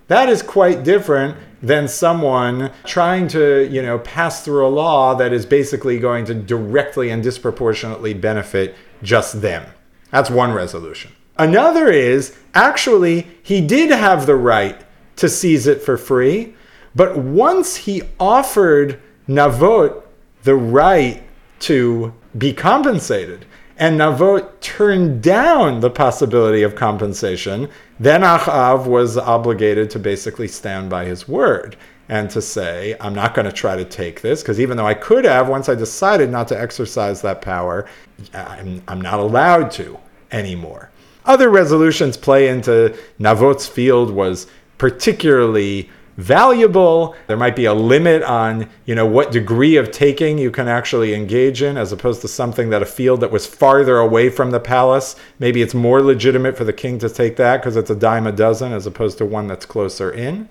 that 0.09 0.29
is 0.29 0.43
quite 0.43 0.85
different 0.85 1.37
than 1.63 1.89
someone 1.89 2.71
trying 2.85 3.29
to, 3.29 3.67
you 3.69 3.83
know, 3.83 3.99
pass 3.99 4.45
through 4.45 4.67
a 4.67 4.69
law 4.69 5.15
that 5.15 5.33
is 5.33 5.47
basically 5.47 5.99
going 5.99 6.25
to 6.27 6.35
directly 6.35 7.11
and 7.11 7.23
disproportionately 7.23 8.15
benefit 8.15 8.75
just 9.03 9.41
them. 9.41 9.67
That's 10.11 10.31
one 10.31 10.53
resolution. 10.53 11.13
Another 11.39 11.89
is 11.89 12.37
actually 12.55 13.27
he 13.43 13.61
did 13.61 13.91
have 13.91 14.27
the 14.27 14.37
right 14.37 14.81
to 15.17 15.29
seize 15.29 15.67
it 15.67 15.83
for 15.83 15.97
free, 15.97 16.55
but 16.95 17.17
once 17.19 17.77
he 17.77 18.03
offered 18.21 19.01
Navot 19.29 20.03
the 20.45 20.55
right 20.55 21.23
to 21.59 22.15
be 22.39 22.53
compensated. 22.53 23.45
And 23.79 24.01
Navot 24.01 24.61
turned 24.61 25.23
down 25.23 25.81
the 25.81 25.91
possibility 25.91 26.63
of 26.63 26.75
compensation. 26.75 27.69
Then 28.01 28.23
Achav 28.23 28.87
was 28.87 29.19
obligated 29.19 29.91
to 29.91 29.99
basically 29.99 30.49
stand 30.49 30.89
by 30.89 31.05
his 31.05 31.29
word 31.29 31.77
and 32.09 32.31
to 32.31 32.41
say, 32.41 32.97
I'm 33.01 33.15
not 33.15 33.35
going 33.35 33.47
to 33.47 33.53
try 33.53 33.77
to 33.77 33.85
take 33.85 34.23
this, 34.23 34.41
because 34.41 34.61
even 34.61 34.77
though 34.77 34.87
I 34.87 34.95
could 34.95 35.25
have, 35.25 35.49
once 35.49 35.69
I 35.69 35.75
decided 35.75 36.31
not 36.31 36.49
to 36.49 36.61
exercise 36.61 37.21
that 37.23 37.43
power, 37.43 37.87
I'm, 38.33 38.83
I'm 38.89 39.01
not 39.01 39.19
allowed 39.19 39.71
to 39.73 39.99
anymore. 40.31 40.91
Other 41.25 41.51
resolutions 41.51 42.17
play 42.17 42.49
into 42.49 42.97
Navot's 43.19 43.67
field 43.67 44.11
was 44.11 44.47
particularly 44.79 45.91
valuable. 46.17 47.15
There 47.27 47.37
might 47.37 47.57
be 47.57 47.67
a 47.67 47.75
limit 47.75 48.23
on, 48.23 48.69
you 48.85 48.95
know, 48.95 49.07
what 49.07 49.33
degree 49.33 49.77
of 49.77 49.91
taking 49.91 50.39
you 50.39 50.51
can 50.51 50.69
actually 50.69 51.15
engage 51.15 51.63
in 51.63 51.77
as 51.77 51.93
opposed 51.93 52.21
to 52.23 52.29
something 52.29 52.71
that 52.71 52.83
a 52.83 52.87
field 52.87 53.21
that 53.21 53.31
was 53.31 53.47
farther 53.47 53.99
away 53.99 54.31
from 54.31 54.51
the 54.51 54.61
palace. 54.61 55.17
Maybe 55.39 55.63
it's 55.63 55.75
more 55.75 56.03
legitimate 56.03 56.57
for 56.57 56.65
the 56.65 56.73
king 56.73 56.99
to 57.01 57.09
take 57.09 57.37
that 57.37 57.59
because 57.59 57.77
it's 57.77 57.91
a 57.91 57.97
dime 57.97 58.27
a 58.27 58.33
dozen 58.33 58.73
as 58.73 58.87
opposed 58.87 59.19
to 59.19 59.25
one 59.25 59.47
that's 59.47 59.67
closer 59.67 60.11
in. 60.11 60.49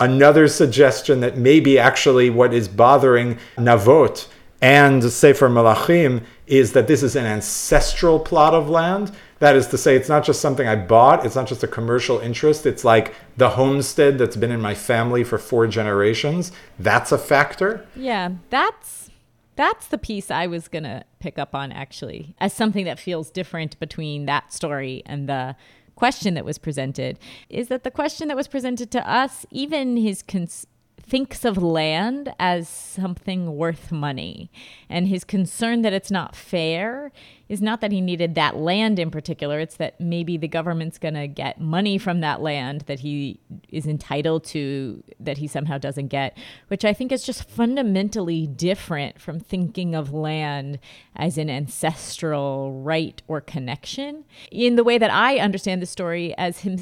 Another 0.00 0.48
suggestion 0.48 1.20
that 1.20 1.36
maybe 1.36 1.78
actually 1.78 2.28
what 2.30 2.52
is 2.52 2.66
bothering 2.66 3.38
Navot 3.56 4.26
and 4.60 5.02
Sefer 5.04 5.48
Melachim 5.48 6.22
is 6.46 6.72
that 6.72 6.86
this 6.86 7.02
is 7.02 7.16
an 7.16 7.26
ancestral 7.26 8.18
plot 8.18 8.54
of 8.54 8.68
land 8.68 9.12
that 9.42 9.56
is 9.56 9.66
to 9.66 9.76
say, 9.76 9.96
it's 9.96 10.08
not 10.08 10.22
just 10.22 10.40
something 10.40 10.68
I 10.68 10.76
bought, 10.76 11.26
it's 11.26 11.34
not 11.34 11.48
just 11.48 11.64
a 11.64 11.66
commercial 11.66 12.20
interest, 12.20 12.64
it's 12.64 12.84
like 12.84 13.12
the 13.36 13.50
homestead 13.50 14.16
that's 14.16 14.36
been 14.36 14.52
in 14.52 14.60
my 14.60 14.72
family 14.72 15.24
for 15.24 15.36
four 15.36 15.66
generations. 15.66 16.52
That's 16.78 17.10
a 17.10 17.18
factor. 17.18 17.84
Yeah, 17.96 18.30
that's 18.50 19.10
that's 19.56 19.88
the 19.88 19.98
piece 19.98 20.30
I 20.30 20.46
was 20.46 20.68
going 20.68 20.84
to 20.84 21.02
pick 21.18 21.40
up 21.40 21.56
on 21.56 21.72
actually 21.72 22.36
as 22.38 22.52
something 22.52 22.84
that 22.84 23.00
feels 23.00 23.32
different 23.32 23.80
between 23.80 24.26
that 24.26 24.52
story 24.52 25.02
and 25.06 25.28
the 25.28 25.56
question 25.96 26.34
that 26.34 26.44
was 26.44 26.56
presented 26.56 27.18
is 27.50 27.66
that 27.66 27.82
the 27.82 27.90
question 27.90 28.28
that 28.28 28.36
was 28.36 28.46
presented 28.46 28.92
to 28.92 29.10
us 29.10 29.44
even 29.50 29.96
his 29.96 30.22
cons- 30.22 30.66
thinks 31.00 31.44
of 31.44 31.58
land 31.58 32.32
as 32.38 32.68
something 32.68 33.56
worth 33.56 33.92
money. 33.92 34.50
And 34.88 35.08
his 35.08 35.24
concern 35.24 35.82
that 35.82 35.92
it's 35.92 36.10
not 36.10 36.34
fair 36.34 37.12
is 37.48 37.60
not 37.60 37.82
that 37.82 37.92
he 37.92 38.00
needed 38.00 38.34
that 38.34 38.56
land 38.56 38.98
in 38.98 39.10
particular, 39.10 39.60
it's 39.60 39.76
that 39.76 40.00
maybe 40.00 40.38
the 40.38 40.48
government's 40.48 40.98
going 40.98 41.12
to 41.12 41.26
get 41.26 41.60
money 41.60 41.98
from 41.98 42.20
that 42.20 42.40
land 42.40 42.82
that 42.86 43.00
he 43.00 43.38
is 43.68 43.86
entitled 43.86 44.44
to, 44.44 45.04
that 45.20 45.36
he 45.36 45.46
somehow 45.46 45.76
doesn't 45.76 46.08
get, 46.08 46.38
which 46.68 46.84
I 46.84 46.94
think 46.94 47.12
is 47.12 47.24
just 47.24 47.46
fundamentally 47.46 48.46
different 48.46 49.20
from 49.20 49.38
thinking 49.38 49.94
of 49.94 50.14
land 50.14 50.78
as 51.14 51.36
an 51.36 51.50
ancestral 51.50 52.72
right 52.72 53.20
or 53.28 53.42
connection. 53.42 54.24
In 54.50 54.76
the 54.76 54.84
way 54.84 54.96
that 54.96 55.12
I 55.12 55.38
understand 55.38 55.82
the 55.82 55.86
story 55.86 56.34
as 56.38 56.60
him 56.60 56.78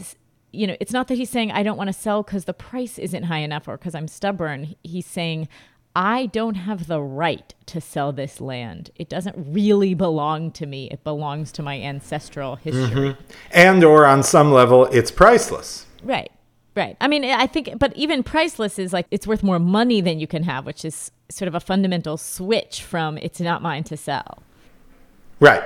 you 0.53 0.67
know, 0.67 0.77
it's 0.81 0.93
not 0.93 1.09
that 1.09 1.17
he's 1.17 1.31
saying, 1.31 1.53
I 1.53 1.63
don't 1.63 1.77
want 1.77 1.89
to 1.89 1.93
sell 1.93 2.23
because 2.23 2.45
the 2.45 2.55
price 2.55 2.99
isn't 2.99 3.25
high 3.25 3.39
enough 3.39 3.69
or 3.69 3.77
because 3.77 3.95
I'm 3.95 4.09
stubborn. 4.09 4.75
He's 4.83 5.07
saying, 5.07 5.49
I 5.95 6.27
don't 6.27 6.55
have 6.55 6.87
the 6.87 7.01
right 7.01 7.53
to 7.67 7.81
sell 7.81 8.13
this 8.13 8.41
land. 8.41 8.91
It 8.97 9.09
doesn't 9.09 9.35
really 9.37 9.95
belong 9.95 10.53
to 10.53 10.67
me. 10.67 10.89
It 10.91 11.03
belongs 11.03 11.51
to 11.53 11.63
my 11.63 11.81
ancestral 11.81 12.57
history. 12.57 13.11
Mm-hmm. 13.11 13.21
And 13.53 13.83
or 13.83 14.07
on 14.07 14.23
some 14.23 14.53
level 14.53 14.87
it's 14.87 15.11
priceless. 15.11 15.87
Right. 16.03 16.31
Right. 16.77 16.97
I 17.01 17.09
mean, 17.09 17.25
I 17.25 17.49
think 17.49 17.79
but 17.79 17.95
even 17.97 18.23
priceless 18.23 18.79
is 18.79 18.93
like 18.93 19.07
it's 19.11 19.27
worth 19.27 19.43
more 19.43 19.59
money 19.59 20.01
than 20.01 20.21
you 20.21 20.29
can 20.29 20.45
have, 20.45 20.65
which 20.65 20.85
is 20.85 21.11
sort 21.29 21.49
of 21.49 21.55
a 21.55 21.61
fundamental 21.61 22.17
switch 22.17 22.83
from 22.83 23.19
it's 23.19 23.41
not 23.41 23.61
mine 23.61 23.83
to 23.85 23.97
sell. 23.97 24.43
Right. 25.41 25.65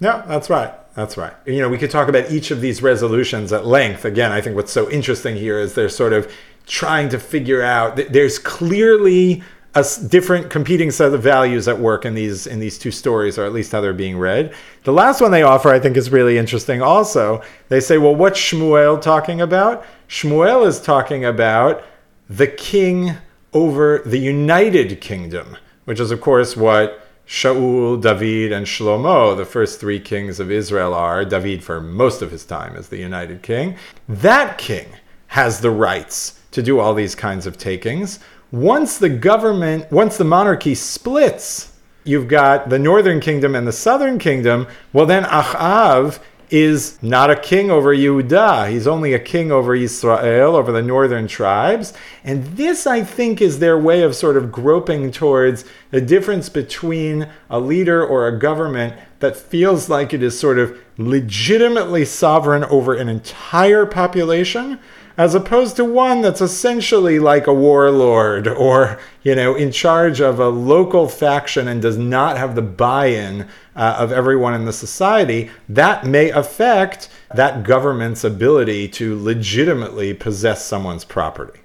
No, 0.00 0.22
that's 0.26 0.50
right. 0.50 0.72
That's 0.94 1.16
right. 1.16 1.32
You 1.46 1.60
know, 1.60 1.68
we 1.68 1.78
could 1.78 1.90
talk 1.90 2.08
about 2.08 2.30
each 2.30 2.50
of 2.50 2.60
these 2.60 2.82
resolutions 2.82 3.52
at 3.52 3.66
length. 3.66 4.04
Again, 4.04 4.32
I 4.32 4.40
think 4.40 4.54
what's 4.54 4.72
so 4.72 4.88
interesting 4.90 5.34
here 5.36 5.58
is 5.58 5.74
they're 5.74 5.88
sort 5.88 6.12
of 6.12 6.32
trying 6.66 7.08
to 7.10 7.18
figure 7.18 7.62
out 7.62 7.96
there's 7.96 8.38
clearly 8.38 9.42
a 9.74 9.84
different 10.06 10.50
competing 10.50 10.90
set 10.90 11.12
of 11.12 11.22
values 11.22 11.66
at 11.66 11.78
work 11.78 12.04
in 12.04 12.14
these 12.14 12.46
in 12.46 12.60
these 12.60 12.78
two 12.78 12.90
stories 12.90 13.38
or 13.38 13.44
at 13.44 13.52
least 13.52 13.72
how 13.72 13.80
they're 13.80 13.92
being 13.92 14.16
read 14.16 14.54
the 14.84 14.92
last 14.92 15.20
one 15.20 15.32
they 15.32 15.42
offer 15.42 15.68
i 15.68 15.80
think 15.80 15.96
is 15.96 16.10
really 16.10 16.38
interesting 16.38 16.80
also 16.80 17.42
they 17.68 17.80
say 17.80 17.98
well 17.98 18.14
what's 18.14 18.38
shmuel 18.38 19.00
talking 19.00 19.40
about 19.40 19.84
shmuel 20.08 20.64
is 20.64 20.80
talking 20.80 21.24
about 21.24 21.82
the 22.30 22.46
king 22.46 23.14
over 23.52 24.00
the 24.06 24.18
united 24.18 25.00
kingdom 25.00 25.56
which 25.86 25.98
is 25.98 26.12
of 26.12 26.20
course 26.20 26.56
what 26.56 27.03
Shaul, 27.26 28.00
David, 28.00 28.52
and 28.52 28.66
Shlomo, 28.66 29.36
the 29.36 29.44
first 29.44 29.80
three 29.80 29.98
kings 29.98 30.40
of 30.40 30.50
Israel, 30.50 30.92
are. 30.92 31.24
David, 31.24 31.64
for 31.64 31.80
most 31.80 32.20
of 32.20 32.30
his 32.30 32.44
time, 32.44 32.76
is 32.76 32.88
the 32.88 32.98
united 32.98 33.42
king. 33.42 33.76
That 34.08 34.58
king 34.58 34.88
has 35.28 35.60
the 35.60 35.70
rights 35.70 36.40
to 36.50 36.62
do 36.62 36.78
all 36.78 36.94
these 36.94 37.14
kinds 37.14 37.46
of 37.46 37.58
takings. 37.58 38.20
Once 38.52 38.98
the 38.98 39.08
government, 39.08 39.90
once 39.90 40.16
the 40.16 40.24
monarchy 40.24 40.74
splits, 40.74 41.72
you've 42.04 42.28
got 42.28 42.68
the 42.68 42.78
northern 42.78 43.20
kingdom 43.20 43.54
and 43.54 43.66
the 43.66 43.72
southern 43.72 44.18
kingdom. 44.18 44.66
Well, 44.92 45.06
then 45.06 45.24
Achav 45.24 46.20
is 46.54 47.02
not 47.02 47.32
a 47.32 47.36
king 47.36 47.68
over 47.68 47.92
Yehuda. 47.92 48.70
He's 48.70 48.86
only 48.86 49.12
a 49.12 49.18
king 49.18 49.50
over 49.50 49.74
Israel, 49.74 50.54
over 50.54 50.70
the 50.70 50.82
northern 50.82 51.26
tribes. 51.26 51.92
And 52.22 52.44
this, 52.56 52.86
I 52.86 53.02
think, 53.02 53.40
is 53.40 53.58
their 53.58 53.76
way 53.76 54.02
of 54.02 54.14
sort 54.14 54.36
of 54.36 54.52
groping 54.52 55.10
towards 55.10 55.64
the 55.90 56.00
difference 56.00 56.48
between 56.48 57.28
a 57.50 57.58
leader 57.58 58.06
or 58.06 58.28
a 58.28 58.38
government 58.38 58.94
that 59.18 59.36
feels 59.36 59.88
like 59.88 60.14
it 60.14 60.22
is 60.22 60.38
sort 60.38 60.60
of 60.60 60.78
legitimately 60.96 62.04
sovereign 62.04 62.64
over 62.64 62.94
an 62.94 63.08
entire 63.08 63.86
population 63.86 64.78
as 65.16 65.34
opposed 65.34 65.76
to 65.76 65.84
one 65.84 66.22
that's 66.22 66.40
essentially 66.40 67.18
like 67.18 67.46
a 67.46 67.54
warlord 67.54 68.48
or, 68.48 68.98
you 69.22 69.34
know, 69.34 69.54
in 69.54 69.70
charge 69.70 70.20
of 70.20 70.40
a 70.40 70.48
local 70.48 71.08
faction 71.08 71.68
and 71.68 71.80
does 71.80 71.96
not 71.96 72.36
have 72.36 72.54
the 72.54 72.62
buy 72.62 73.06
in 73.06 73.48
uh, 73.76 73.96
of 73.98 74.10
everyone 74.10 74.54
in 74.54 74.64
the 74.64 74.72
society, 74.72 75.50
that 75.68 76.04
may 76.04 76.30
affect 76.30 77.08
that 77.34 77.62
government's 77.62 78.24
ability 78.24 78.88
to 78.88 79.20
legitimately 79.22 80.12
possess 80.14 80.64
someone's 80.64 81.04
property. 81.04 81.60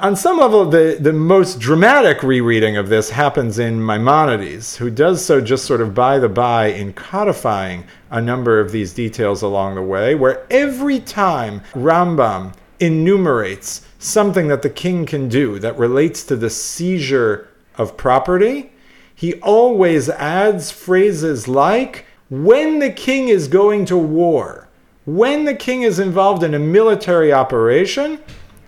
On 0.00 0.14
some 0.14 0.38
level, 0.38 0.64
the, 0.66 0.96
the 1.00 1.12
most 1.12 1.58
dramatic 1.58 2.22
rereading 2.22 2.76
of 2.76 2.88
this 2.88 3.10
happens 3.10 3.58
in 3.58 3.84
Maimonides, 3.84 4.76
who 4.76 4.90
does 4.90 5.24
so 5.24 5.40
just 5.40 5.64
sort 5.64 5.80
of 5.80 5.92
by 5.92 6.20
the 6.20 6.28
by 6.28 6.66
in 6.66 6.92
codifying 6.92 7.84
a 8.08 8.20
number 8.20 8.60
of 8.60 8.70
these 8.70 8.92
details 8.92 9.42
along 9.42 9.74
the 9.74 9.82
way, 9.82 10.14
where 10.14 10.46
every 10.52 11.00
time 11.00 11.62
Rambam 11.72 12.54
enumerates 12.78 13.84
something 13.98 14.46
that 14.46 14.62
the 14.62 14.70
king 14.70 15.04
can 15.04 15.28
do 15.28 15.58
that 15.58 15.76
relates 15.76 16.22
to 16.26 16.36
the 16.36 16.50
seizure 16.50 17.48
of 17.76 17.96
property, 17.96 18.70
he 19.12 19.34
always 19.40 20.08
adds 20.08 20.70
phrases 20.70 21.48
like, 21.48 22.06
when 22.30 22.78
the 22.78 22.92
king 22.92 23.30
is 23.30 23.48
going 23.48 23.84
to 23.86 23.96
war, 23.96 24.68
when 25.06 25.44
the 25.44 25.56
king 25.56 25.82
is 25.82 25.98
involved 25.98 26.44
in 26.44 26.54
a 26.54 26.58
military 26.60 27.32
operation, 27.32 28.20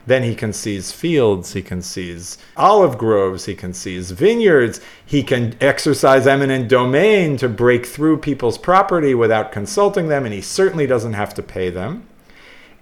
then 0.07 0.23
he 0.23 0.35
can 0.35 0.53
seize 0.53 0.93
fields, 0.93 1.53
he 1.55 1.63
can 1.63 1.81
seize 1.81 2.39
olive 2.57 2.99
groves, 2.99 3.47
he 3.47 3.55
can 3.55 3.73
seize 3.73 4.11
vineyards, 4.11 4.81
he 5.05 5.23
can 5.23 5.57
exercise 5.61 6.27
eminent 6.27 6.69
domain 6.69 7.37
to 7.39 7.49
break 7.49 7.87
through 7.87 8.19
people's 8.19 8.59
property 8.59 9.15
without 9.15 9.53
consulting 9.53 10.09
them, 10.09 10.25
and 10.25 10.35
he 10.35 10.41
certainly 10.41 10.87
doesn't 10.87 11.15
have 11.15 11.33
to 11.35 11.43
pay 11.43 11.71
them. 11.71 12.07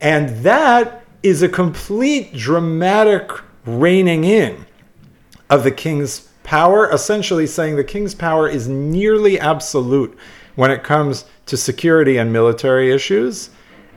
And 0.00 0.30
that 0.44 1.04
is 1.22 1.42
a 1.42 1.48
complete 1.48 2.34
dramatic 2.34 3.30
reining 3.64 4.24
in 4.24 4.66
of 5.48 5.62
the 5.62 5.70
king's 5.70 6.28
power, 6.42 6.90
essentially 6.90 7.46
saying 7.46 7.76
the 7.76 7.84
king's 7.84 8.14
power 8.14 8.48
is 8.48 8.66
nearly 8.66 9.38
absolute 9.38 10.18
when 10.56 10.70
it 10.70 10.82
comes 10.82 11.24
to 11.46 11.56
security 11.56 12.16
and 12.16 12.32
military 12.32 12.92
issues, 12.92 13.50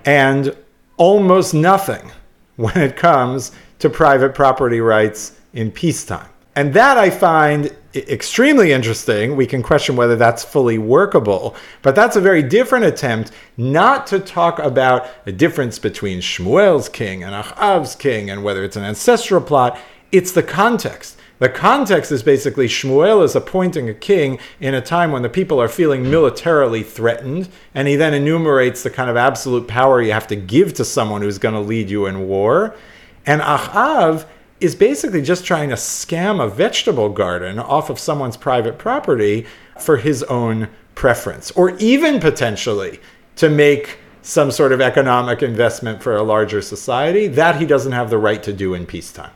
and 0.06 0.56
almost 0.98 1.54
nothing 1.54 2.12
when 2.56 2.78
it 2.78 2.96
comes 2.96 3.52
to 3.80 3.90
private 3.90 4.34
property 4.34 4.80
rights 4.80 5.34
in 5.54 5.72
peacetime. 5.72 6.30
And 6.56 6.74
that 6.74 6.98
I 6.98 7.10
find 7.10 7.76
extremely 7.94 8.72
interesting. 8.72 9.36
We 9.36 9.46
can 9.46 9.62
question 9.62 9.98
whether 9.98 10.16
that's 10.16 10.44
fully 10.44 10.78
workable, 10.78 11.56
but 11.82 11.96
that's 11.96 12.16
a 12.16 12.22
very 12.22 12.42
different 12.42 12.86
attempt 12.86 13.32
not 13.58 14.08
to 14.08 14.20
talk 14.20 14.60
about 14.60 15.26
the 15.26 15.34
difference 15.34 15.80
between 15.80 16.20
Shmuel's 16.20 16.88
king 16.88 17.24
and 17.24 17.34
Achav's 17.34 17.96
king 17.96 18.30
and 18.30 18.44
whether 18.44 18.64
it's 18.64 18.78
an 18.78 18.86
ancestral 18.86 19.42
plot. 19.42 19.78
It's 20.14 20.32
the 20.32 20.44
context. 20.44 21.20
The 21.38 21.50
context 21.50 22.14
is 22.14 22.24
basically 22.24 22.68
Shmuel 22.68 23.22
is 23.22 23.36
appointing 23.36 23.90
a 23.90 23.94
king 23.94 24.40
in 24.62 24.74
a 24.74 24.80
time 24.80 25.12
when 25.12 25.22
the 25.22 25.28
people 25.28 25.62
are 25.62 25.68
feeling 25.68 26.10
militarily 26.10 26.82
threatened, 26.82 27.50
and 27.74 27.90
he 27.90 27.98
then 27.98 28.14
enumerates 28.14 28.84
the 28.84 28.90
kind 28.90 29.10
of 29.10 29.18
absolute 29.18 29.68
power 29.68 30.02
you 30.02 30.14
have 30.14 30.28
to 30.28 30.38
give 30.38 30.74
to 30.76 30.86
someone 30.86 31.22
who's 31.22 31.38
going 31.38 31.56
to 31.56 31.60
lead 31.60 31.90
you 31.90 32.06
in 32.06 32.30
war. 32.30 32.74
And 33.26 33.42
Achav 33.42 34.26
is 34.62 34.76
basically 34.76 35.22
just 35.22 35.44
trying 35.44 35.68
to 35.70 35.76
scam 35.76 36.42
a 36.42 36.48
vegetable 36.48 37.10
garden 37.10 37.60
off 37.60 37.90
of 37.90 38.00
someone's 38.00 38.38
private 38.38 38.78
property 38.78 39.46
for 39.78 39.98
his 39.98 40.24
own 40.24 40.70
preference, 40.96 41.52
or 41.52 41.72
even 41.80 42.22
potentially 42.22 43.02
to 43.36 43.50
make 43.50 43.98
some 44.22 44.52
sort 44.52 44.72
of 44.72 44.80
economic 44.80 45.44
investment 45.44 46.02
for 46.02 46.16
a 46.16 46.24
larger 46.24 46.62
society 46.62 47.28
that 47.28 47.58
he 47.58 47.66
doesn't 47.66 47.92
have 47.92 48.10
the 48.10 48.18
right 48.18 48.42
to 48.42 48.54
do 48.54 48.74
in 48.74 48.86
peacetime 48.86 49.32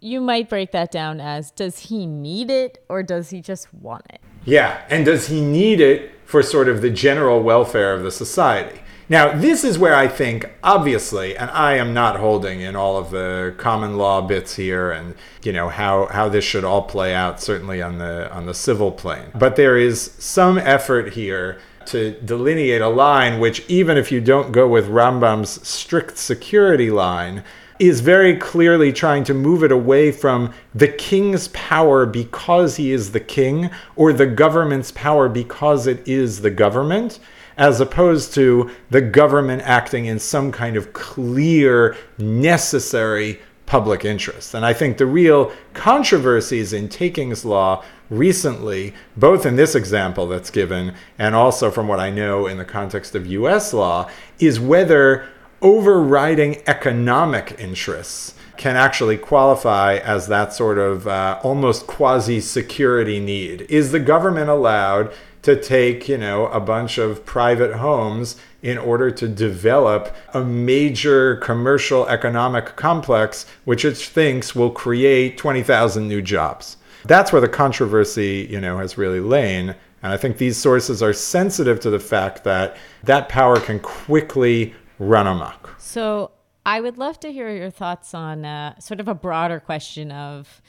you 0.00 0.20
might 0.20 0.48
break 0.48 0.72
that 0.72 0.90
down 0.90 1.20
as 1.20 1.50
does 1.50 1.78
he 1.78 2.06
need 2.06 2.50
it 2.50 2.84
or 2.88 3.02
does 3.02 3.30
he 3.30 3.40
just 3.40 3.72
want 3.74 4.06
it? 4.10 4.20
Yeah, 4.44 4.82
and 4.88 5.04
does 5.04 5.28
he 5.28 5.40
need 5.40 5.80
it 5.80 6.12
for 6.24 6.42
sort 6.42 6.68
of 6.68 6.82
the 6.82 6.90
general 6.90 7.42
welfare 7.42 7.94
of 7.94 8.02
the 8.02 8.10
society? 8.10 8.80
Now, 9.10 9.34
this 9.34 9.64
is 9.64 9.78
where 9.78 9.94
I 9.94 10.06
think, 10.06 10.50
obviously, 10.62 11.34
and 11.34 11.50
I 11.50 11.76
am 11.76 11.94
not 11.94 12.16
holding 12.16 12.60
in 12.60 12.76
all 12.76 12.98
of 12.98 13.10
the 13.10 13.54
common 13.56 13.96
law 13.96 14.20
bits 14.20 14.56
here 14.56 14.90
and, 14.90 15.14
you 15.42 15.52
know, 15.52 15.70
how, 15.70 16.06
how 16.06 16.28
this 16.28 16.44
should 16.44 16.64
all 16.64 16.82
play 16.82 17.14
out, 17.14 17.40
certainly 17.40 17.80
on 17.80 17.96
the, 17.96 18.30
on 18.30 18.44
the 18.44 18.52
civil 18.52 18.92
plane. 18.92 19.30
But 19.34 19.56
there 19.56 19.78
is 19.78 20.12
some 20.18 20.58
effort 20.58 21.14
here 21.14 21.58
to 21.86 22.20
delineate 22.20 22.82
a 22.82 22.88
line 22.88 23.40
which, 23.40 23.64
even 23.66 23.96
if 23.96 24.12
you 24.12 24.20
don't 24.20 24.52
go 24.52 24.68
with 24.68 24.88
Rambam's 24.88 25.66
strict 25.66 26.18
security 26.18 26.90
line, 26.90 27.44
is 27.78 28.00
very 28.00 28.36
clearly 28.36 28.92
trying 28.92 29.24
to 29.24 29.34
move 29.34 29.62
it 29.62 29.72
away 29.72 30.10
from 30.10 30.52
the 30.74 30.88
king's 30.88 31.48
power 31.48 32.06
because 32.06 32.76
he 32.76 32.92
is 32.92 33.12
the 33.12 33.20
king 33.20 33.70
or 33.96 34.12
the 34.12 34.26
government's 34.26 34.92
power 34.92 35.28
because 35.28 35.86
it 35.86 36.06
is 36.06 36.40
the 36.40 36.50
government 36.50 37.18
as 37.58 37.80
opposed 37.80 38.32
to 38.34 38.70
the 38.90 39.00
government 39.00 39.60
acting 39.64 40.06
in 40.06 40.18
some 40.18 40.52
kind 40.52 40.76
of 40.76 40.92
clear, 40.92 41.96
necessary 42.16 43.40
public 43.66 44.04
interest. 44.04 44.54
And 44.54 44.64
I 44.64 44.72
think 44.72 44.96
the 44.96 45.06
real 45.06 45.52
controversies 45.74 46.72
in 46.72 46.88
takings 46.88 47.44
law 47.44 47.84
recently, 48.08 48.94
both 49.16 49.44
in 49.44 49.56
this 49.56 49.74
example 49.74 50.26
that's 50.26 50.50
given 50.50 50.94
and 51.18 51.34
also 51.34 51.70
from 51.70 51.88
what 51.88 52.00
I 52.00 52.10
know 52.10 52.46
in 52.46 52.56
the 52.56 52.64
context 52.64 53.14
of 53.14 53.26
US 53.26 53.74
law, 53.74 54.08
is 54.38 54.58
whether 54.58 55.28
overriding 55.60 56.62
economic 56.66 57.56
interests 57.58 58.34
can 58.56 58.76
actually 58.76 59.16
qualify 59.16 59.96
as 59.96 60.26
that 60.26 60.52
sort 60.52 60.78
of 60.78 61.06
uh, 61.06 61.40
almost 61.42 61.86
quasi 61.86 62.40
security 62.40 63.20
need. 63.20 63.62
Is 63.62 63.92
the 63.92 64.00
government 64.00 64.50
allowed 64.50 65.12
to 65.42 65.60
take, 65.60 66.08
you 66.08 66.18
know, 66.18 66.46
a 66.48 66.60
bunch 66.60 66.98
of 66.98 67.24
private 67.24 67.76
homes 67.76 68.36
in 68.60 68.76
order 68.76 69.10
to 69.10 69.28
develop 69.28 70.14
a 70.34 70.44
major 70.44 71.36
commercial 71.36 72.06
economic 72.08 72.74
complex 72.74 73.46
which 73.64 73.84
it 73.84 73.96
thinks 73.96 74.54
will 74.54 74.70
create 74.70 75.38
20,000 75.38 76.08
new 76.08 76.20
jobs? 76.20 76.76
That's 77.04 77.32
where 77.32 77.40
the 77.40 77.48
controversy, 77.48 78.48
you 78.50 78.60
know, 78.60 78.78
has 78.78 78.98
really 78.98 79.20
lain. 79.20 79.76
And 80.02 80.12
I 80.12 80.16
think 80.16 80.38
these 80.38 80.56
sources 80.56 81.02
are 81.02 81.12
sensitive 81.12 81.78
to 81.80 81.90
the 81.90 82.00
fact 82.00 82.42
that 82.44 82.76
that 83.04 83.28
power 83.28 83.60
can 83.60 83.78
quickly 83.78 84.74
run 84.98 85.26
amok. 85.26 85.74
So 85.78 86.30
I 86.66 86.80
would 86.80 86.98
love 86.98 87.18
to 87.20 87.32
hear 87.32 87.48
your 87.50 87.70
thoughts 87.70 88.14
on 88.14 88.44
uh, 88.44 88.78
sort 88.78 89.00
of 89.00 89.08
a 89.08 89.14
broader 89.14 89.60
question 89.60 90.12
of 90.12 90.60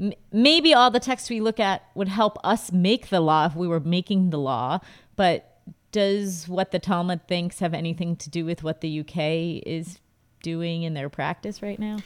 m- 0.00 0.12
maybe 0.32 0.74
all 0.74 0.90
the 0.90 1.00
texts 1.00 1.30
we 1.30 1.40
look 1.40 1.60
at 1.60 1.82
would 1.94 2.08
help 2.08 2.38
us 2.42 2.72
make 2.72 3.08
the 3.08 3.20
law 3.20 3.46
if 3.46 3.54
we 3.54 3.68
were 3.68 3.80
making 3.80 4.30
the 4.30 4.38
law, 4.38 4.80
but 5.14 5.60
does 5.92 6.48
what 6.48 6.72
the 6.72 6.78
Talmud 6.78 7.26
thinks 7.26 7.60
have 7.60 7.72
anything 7.72 8.16
to 8.16 8.28
do 8.28 8.44
with 8.44 8.62
what 8.62 8.80
the 8.80 9.00
UK 9.00 9.62
is 9.66 9.98
doing 10.42 10.82
in 10.82 10.94
their 10.94 11.08
practice 11.08 11.62
right 11.62 11.78
now? 11.78 11.98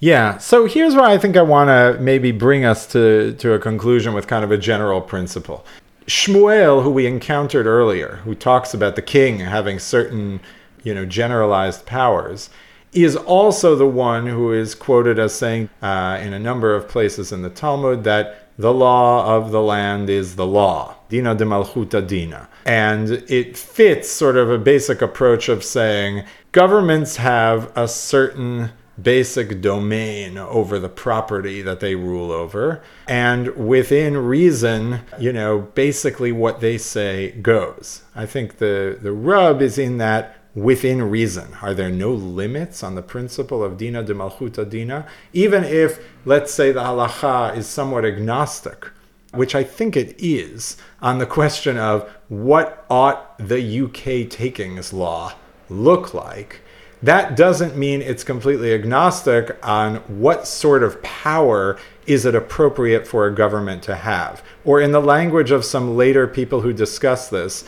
Yeah. 0.00 0.38
So 0.38 0.66
here's 0.66 0.94
where 0.94 1.04
I 1.04 1.18
think 1.18 1.36
I 1.36 1.42
want 1.42 1.68
to 1.68 2.00
maybe 2.00 2.30
bring 2.30 2.64
us 2.64 2.86
to, 2.88 3.32
to 3.34 3.54
a 3.54 3.58
conclusion 3.58 4.14
with 4.14 4.26
kind 4.26 4.44
of 4.44 4.52
a 4.52 4.58
general 4.58 5.00
principle. 5.00 5.64
Shmuel, 6.06 6.82
who 6.82 6.90
we 6.90 7.06
encountered 7.06 7.66
earlier, 7.66 8.20
who 8.24 8.34
talks 8.34 8.74
about 8.74 8.96
the 8.96 9.02
king 9.02 9.40
having 9.40 9.78
certain 9.78 10.40
you 10.82 10.94
know, 10.94 11.04
generalized 11.04 11.86
powers, 11.86 12.50
is 12.92 13.16
also 13.16 13.76
the 13.76 13.86
one 13.86 14.26
who 14.26 14.52
is 14.52 14.74
quoted 14.74 15.18
as 15.18 15.34
saying 15.34 15.68
uh, 15.82 16.18
in 16.22 16.32
a 16.32 16.38
number 16.38 16.74
of 16.74 16.88
places 16.88 17.32
in 17.32 17.42
the 17.42 17.50
Talmud 17.50 18.04
that 18.04 18.48
the 18.58 18.74
law 18.74 19.36
of 19.36 19.52
the 19.52 19.62
land 19.62 20.10
is 20.10 20.34
the 20.34 20.46
law, 20.46 20.96
dina 21.08 21.34
de 21.34 21.44
malchuta 21.44 22.04
dina. 22.06 22.48
And 22.64 23.10
it 23.28 23.56
fits 23.56 24.10
sort 24.10 24.36
of 24.36 24.50
a 24.50 24.58
basic 24.58 25.00
approach 25.00 25.48
of 25.48 25.62
saying 25.62 26.24
governments 26.52 27.16
have 27.16 27.70
a 27.76 27.86
certain 27.86 28.70
basic 29.00 29.60
domain 29.60 30.36
over 30.36 30.78
the 30.78 30.88
property 30.88 31.62
that 31.62 31.78
they 31.80 31.94
rule 31.94 32.32
over. 32.32 32.82
And 33.06 33.48
within 33.56 34.16
reason, 34.16 35.00
you 35.18 35.32
know, 35.32 35.60
basically 35.60 36.32
what 36.32 36.60
they 36.60 36.78
say 36.78 37.30
goes. 37.30 38.02
I 38.16 38.26
think 38.26 38.58
the, 38.58 38.98
the 39.00 39.12
rub 39.12 39.62
is 39.62 39.78
in 39.78 39.98
that 39.98 40.37
within 40.54 41.02
reason? 41.10 41.54
Are 41.62 41.74
there 41.74 41.90
no 41.90 42.12
limits 42.12 42.82
on 42.82 42.94
the 42.94 43.02
principle 43.02 43.62
of 43.62 43.76
dina 43.76 44.02
de 44.02 44.14
malchuta 44.14 44.68
dina? 44.68 45.06
Even 45.32 45.64
if, 45.64 46.00
let's 46.24 46.52
say, 46.52 46.72
the 46.72 46.82
halacha 46.82 47.56
is 47.56 47.66
somewhat 47.66 48.04
agnostic, 48.04 48.90
which 49.32 49.54
I 49.54 49.62
think 49.62 49.96
it 49.96 50.16
is, 50.18 50.76
on 51.00 51.18
the 51.18 51.26
question 51.26 51.76
of 51.76 52.10
what 52.28 52.84
ought 52.88 53.38
the 53.38 53.80
UK 53.82 54.30
takings 54.30 54.92
law 54.92 55.34
look 55.68 56.14
like, 56.14 56.60
that 57.02 57.36
doesn't 57.36 57.76
mean 57.76 58.02
it's 58.02 58.24
completely 58.24 58.74
agnostic 58.74 59.56
on 59.64 59.96
what 60.20 60.48
sort 60.48 60.82
of 60.82 61.00
power 61.02 61.78
is 62.06 62.24
it 62.26 62.34
appropriate 62.34 63.06
for 63.06 63.26
a 63.26 63.34
government 63.34 63.82
to 63.84 63.94
have. 63.94 64.42
Or, 64.64 64.80
in 64.80 64.92
the 64.92 65.00
language 65.00 65.50
of 65.50 65.64
some 65.64 65.96
later 65.96 66.26
people 66.26 66.62
who 66.62 66.72
discuss 66.72 67.28
this, 67.28 67.64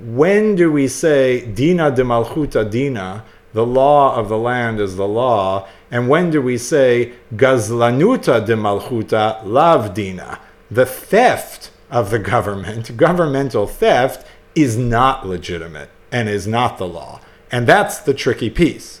when 0.00 0.54
do 0.54 0.70
we 0.70 0.88
say 0.88 1.46
dina 1.46 1.90
de 1.90 2.02
malchuta 2.02 2.68
dina, 2.68 3.24
the 3.52 3.66
law 3.66 4.16
of 4.16 4.28
the 4.28 4.38
land 4.38 4.80
is 4.80 4.96
the 4.96 5.08
law, 5.08 5.68
and 5.90 6.08
when 6.08 6.30
do 6.30 6.40
we 6.40 6.56
say 6.56 7.12
gazlanuta 7.34 8.44
de 8.44 8.54
malchuta 8.54 9.44
lav 9.44 9.94
dina, 9.94 10.38
the 10.70 10.86
theft 10.86 11.70
of 11.90 12.10
the 12.10 12.18
government, 12.18 12.96
governmental 12.96 13.66
theft, 13.66 14.26
is 14.54 14.76
not 14.76 15.26
legitimate 15.26 15.90
and 16.12 16.28
is 16.28 16.46
not 16.46 16.78
the 16.78 16.86
law. 16.86 17.20
And 17.50 17.66
that's 17.66 17.98
the 17.98 18.14
tricky 18.14 18.50
piece. 18.50 19.00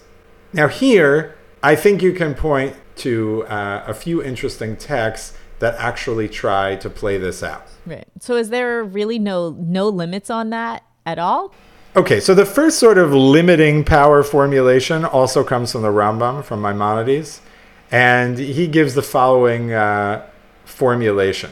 Now, 0.52 0.68
here, 0.68 1.36
I 1.62 1.76
think 1.76 2.02
you 2.02 2.12
can 2.12 2.34
point 2.34 2.74
to 2.96 3.44
uh, 3.46 3.84
a 3.86 3.94
few 3.94 4.22
interesting 4.22 4.76
texts 4.76 5.36
that 5.60 5.74
actually 5.76 6.28
try 6.28 6.74
to 6.76 6.90
play 6.90 7.18
this 7.18 7.42
out. 7.42 7.66
Right. 7.86 8.06
So 8.18 8.36
is 8.36 8.50
there 8.50 8.82
really 8.82 9.18
no 9.18 9.56
no 9.58 9.88
limits 9.88 10.30
on 10.30 10.50
that 10.50 10.82
at 11.10 11.18
all? 11.18 11.52
Okay, 11.96 12.20
so 12.20 12.34
the 12.34 12.46
first 12.46 12.78
sort 12.78 12.98
of 12.98 13.12
limiting 13.12 13.84
power 13.84 14.22
formulation 14.22 15.04
also 15.04 15.42
comes 15.42 15.72
from 15.72 15.82
the 15.82 15.88
Rambam, 15.88 16.44
from 16.44 16.62
Maimonides, 16.62 17.40
and 17.90 18.38
he 18.38 18.68
gives 18.68 18.94
the 18.94 19.02
following 19.02 19.72
uh, 19.72 20.24
formulation. 20.64 21.50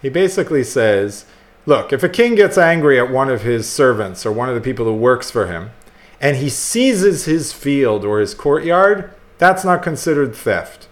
He 0.00 0.08
basically 0.08 0.64
says, 0.64 1.26
look, 1.66 1.92
if 1.92 2.02
a 2.02 2.08
king 2.08 2.34
gets 2.34 2.56
angry 2.56 2.98
at 2.98 3.10
one 3.10 3.28
of 3.28 3.42
his 3.42 3.68
servants 3.68 4.24
or 4.24 4.32
one 4.32 4.48
of 4.48 4.54
the 4.54 4.60
people 4.62 4.86
who 4.86 4.94
works 4.94 5.30
for 5.30 5.46
him, 5.48 5.70
and 6.18 6.38
he 6.38 6.48
seizes 6.48 7.26
his 7.26 7.52
field 7.52 8.06
or 8.06 8.20
his 8.20 8.34
courtyard, 8.34 9.12
that's 9.36 9.64
not 9.64 9.82
considered 9.82 10.34
theft. 10.34 10.88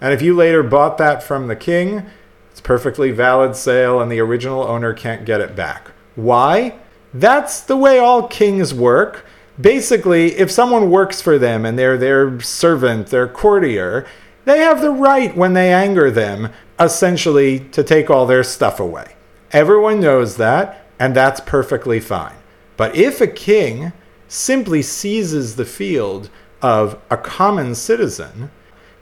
And 0.00 0.12
if 0.12 0.20
you 0.20 0.34
later 0.34 0.64
bought 0.64 0.98
that 0.98 1.22
from 1.22 1.46
the 1.46 1.54
king, 1.54 2.06
it's 2.50 2.60
perfectly 2.60 3.12
valid 3.12 3.54
sale 3.54 4.00
and 4.00 4.10
the 4.10 4.18
original 4.18 4.64
owner 4.64 4.92
can't 4.92 5.24
get 5.24 5.40
it 5.40 5.54
back. 5.54 5.92
Why? 6.16 6.74
That's 7.14 7.60
the 7.60 7.76
way 7.76 7.98
all 7.98 8.26
kings 8.26 8.72
work. 8.72 9.24
Basically, 9.60 10.32
if 10.36 10.50
someone 10.50 10.90
works 10.90 11.20
for 11.20 11.38
them 11.38 11.64
and 11.66 11.78
they're 11.78 11.98
their 11.98 12.40
servant, 12.40 13.08
their 13.08 13.28
courtier, 13.28 14.06
they 14.44 14.58
have 14.58 14.80
the 14.80 14.90
right 14.90 15.36
when 15.36 15.52
they 15.52 15.72
anger 15.72 16.10
them, 16.10 16.50
essentially, 16.80 17.60
to 17.60 17.84
take 17.84 18.10
all 18.10 18.26
their 18.26 18.42
stuff 18.42 18.80
away. 18.80 19.14
Everyone 19.52 20.00
knows 20.00 20.36
that, 20.38 20.86
and 20.98 21.14
that's 21.14 21.40
perfectly 21.40 22.00
fine. 22.00 22.36
But 22.76 22.96
if 22.96 23.20
a 23.20 23.26
king 23.26 23.92
simply 24.26 24.80
seizes 24.82 25.56
the 25.56 25.66
field 25.66 26.30
of 26.62 26.98
a 27.10 27.16
common 27.18 27.74
citizen, 27.74 28.50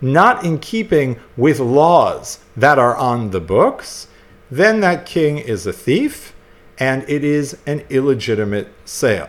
not 0.00 0.44
in 0.44 0.58
keeping 0.58 1.20
with 1.36 1.60
laws 1.60 2.40
that 2.56 2.78
are 2.78 2.96
on 2.96 3.30
the 3.30 3.40
books, 3.40 4.08
then 4.50 4.80
that 4.80 5.06
king 5.06 5.38
is 5.38 5.66
a 5.66 5.72
thief 5.72 6.34
and 6.80 7.04
it 7.08 7.22
is 7.22 7.58
an 7.66 7.84
illegitimate 7.90 8.68
sale. 8.86 9.28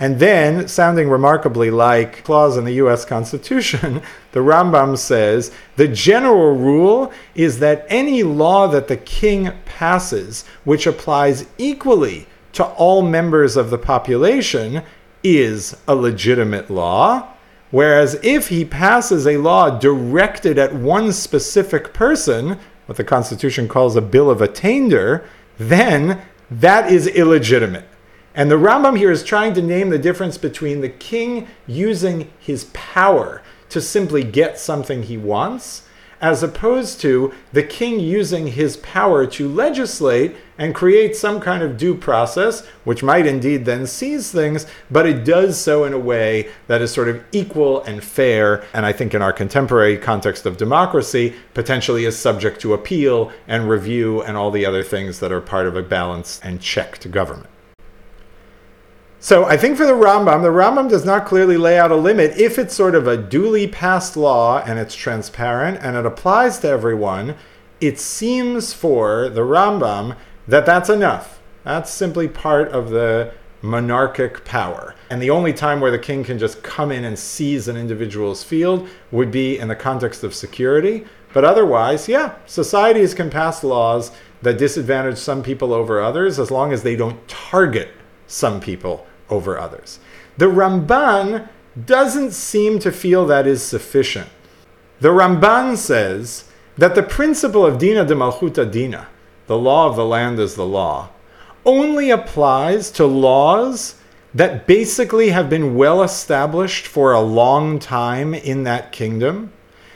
And 0.00 0.20
then, 0.20 0.68
sounding 0.68 1.08
remarkably 1.08 1.70
like 1.70 2.22
clause 2.22 2.56
in 2.56 2.64
the 2.64 2.74
US 2.74 3.04
Constitution, 3.04 4.02
the 4.32 4.40
Rambam 4.40 4.96
says 4.96 5.50
the 5.76 5.88
general 5.88 6.56
rule 6.56 7.12
is 7.34 7.58
that 7.60 7.86
any 7.88 8.22
law 8.22 8.68
that 8.68 8.88
the 8.88 8.96
king 8.96 9.50
passes, 9.64 10.44
which 10.64 10.86
applies 10.86 11.46
equally 11.56 12.26
to 12.52 12.64
all 12.64 13.02
members 13.02 13.56
of 13.56 13.70
the 13.70 13.78
population, 13.78 14.82
is 15.24 15.76
a 15.88 15.94
legitimate 15.94 16.70
law. 16.70 17.34
Whereas 17.70 18.18
if 18.22 18.48
he 18.48 18.64
passes 18.64 19.26
a 19.26 19.36
law 19.36 19.78
directed 19.78 20.58
at 20.58 20.74
one 20.74 21.12
specific 21.12 21.92
person, 21.92 22.58
what 22.86 22.96
the 22.96 23.04
Constitution 23.04 23.68
calls 23.68 23.96
a 23.96 24.00
bill 24.00 24.30
of 24.30 24.40
attainder, 24.40 25.24
then 25.58 26.22
that 26.50 26.90
is 26.90 27.06
illegitimate. 27.06 27.86
And 28.34 28.50
the 28.50 28.56
Rambam 28.56 28.96
here 28.96 29.10
is 29.10 29.24
trying 29.24 29.54
to 29.54 29.62
name 29.62 29.90
the 29.90 29.98
difference 29.98 30.38
between 30.38 30.80
the 30.80 30.88
king 30.88 31.48
using 31.66 32.30
his 32.38 32.64
power 32.72 33.42
to 33.70 33.80
simply 33.80 34.22
get 34.22 34.58
something 34.58 35.02
he 35.02 35.16
wants, 35.16 35.87
as 36.20 36.42
opposed 36.42 37.00
to 37.00 37.32
the 37.52 37.62
king 37.62 38.00
using 38.00 38.48
his 38.48 38.76
power 38.78 39.26
to 39.26 39.48
legislate 39.48 40.36
and 40.58 40.74
create 40.74 41.14
some 41.14 41.40
kind 41.40 41.62
of 41.62 41.76
due 41.76 41.94
process, 41.94 42.66
which 42.84 43.02
might 43.02 43.26
indeed 43.26 43.64
then 43.64 43.86
seize 43.86 44.32
things, 44.32 44.66
but 44.90 45.06
it 45.06 45.24
does 45.24 45.58
so 45.58 45.84
in 45.84 45.92
a 45.92 45.98
way 45.98 46.48
that 46.66 46.82
is 46.82 46.92
sort 46.92 47.08
of 47.08 47.22
equal 47.30 47.82
and 47.84 48.02
fair, 48.02 48.64
and 48.74 48.84
I 48.84 48.92
think 48.92 49.14
in 49.14 49.22
our 49.22 49.32
contemporary 49.32 49.96
context 49.96 50.46
of 50.46 50.56
democracy, 50.56 51.34
potentially 51.54 52.04
is 52.04 52.18
subject 52.18 52.60
to 52.62 52.74
appeal 52.74 53.30
and 53.46 53.68
review 53.68 54.22
and 54.22 54.36
all 54.36 54.50
the 54.50 54.66
other 54.66 54.82
things 54.82 55.20
that 55.20 55.32
are 55.32 55.40
part 55.40 55.66
of 55.66 55.76
a 55.76 55.82
balanced 55.82 56.44
and 56.44 56.60
checked 56.60 57.10
government. 57.10 57.48
So 59.20 59.46
I 59.46 59.56
think 59.56 59.76
for 59.76 59.84
the 59.84 59.94
Rambam, 59.94 60.42
the 60.42 60.48
Rambam 60.48 60.88
does 60.88 61.04
not 61.04 61.26
clearly 61.26 61.56
lay 61.56 61.76
out 61.76 61.90
a 61.90 61.96
limit. 61.96 62.38
If 62.38 62.56
it's 62.56 62.74
sort 62.74 62.94
of 62.94 63.08
a 63.08 63.16
duly 63.16 63.66
passed 63.66 64.16
law 64.16 64.62
and 64.64 64.78
it's 64.78 64.94
transparent 64.94 65.80
and 65.82 65.96
it 65.96 66.06
applies 66.06 66.60
to 66.60 66.68
everyone, 66.68 67.34
it 67.80 67.98
seems 67.98 68.72
for 68.72 69.28
the 69.28 69.40
Rambam 69.40 70.16
that 70.46 70.64
that's 70.64 70.88
enough. 70.88 71.40
That's 71.64 71.90
simply 71.90 72.28
part 72.28 72.68
of 72.68 72.90
the 72.90 73.34
monarchic 73.60 74.44
power. 74.44 74.94
And 75.10 75.20
the 75.20 75.30
only 75.30 75.52
time 75.52 75.80
where 75.80 75.90
the 75.90 75.98
king 75.98 76.22
can 76.22 76.38
just 76.38 76.62
come 76.62 76.92
in 76.92 77.04
and 77.04 77.18
seize 77.18 77.66
an 77.66 77.76
individual's 77.76 78.44
field 78.44 78.88
would 79.10 79.32
be 79.32 79.58
in 79.58 79.66
the 79.66 79.74
context 79.74 80.22
of 80.22 80.32
security. 80.32 81.04
But 81.32 81.44
otherwise, 81.44 82.08
yeah, 82.08 82.36
societies 82.46 83.14
can 83.14 83.30
pass 83.30 83.64
laws 83.64 84.12
that 84.42 84.58
disadvantage 84.58 85.18
some 85.18 85.42
people 85.42 85.72
over 85.72 86.00
others 86.00 86.38
as 86.38 86.52
long 86.52 86.72
as 86.72 86.84
they 86.84 86.94
don't 86.94 87.26
target 87.26 87.88
some 88.28 88.60
people 88.60 89.06
over 89.28 89.58
others. 89.58 89.98
The 90.36 90.46
Ramban 90.46 91.48
doesn't 91.84 92.30
seem 92.32 92.78
to 92.78 92.92
feel 92.92 93.26
that 93.26 93.46
is 93.46 93.62
sufficient. 93.62 94.28
The 95.00 95.08
Ramban 95.08 95.76
says 95.76 96.44
that 96.76 96.94
the 96.94 97.02
principle 97.02 97.66
of 97.66 97.78
Dina 97.78 98.04
de 98.04 98.14
Malchuta 98.14 98.70
Dina, 98.70 99.08
the 99.48 99.58
law 99.58 99.88
of 99.88 99.96
the 99.96 100.04
land 100.04 100.38
is 100.38 100.54
the 100.54 100.66
law, 100.66 101.10
only 101.64 102.10
applies 102.10 102.90
to 102.92 103.04
laws 103.04 103.96
that 104.34 104.66
basically 104.66 105.30
have 105.30 105.50
been 105.50 105.74
well 105.74 106.02
established 106.02 106.86
for 106.86 107.12
a 107.12 107.20
long 107.20 107.78
time 107.78 108.34
in 108.34 108.64
that 108.64 108.92
kingdom, 108.92 109.52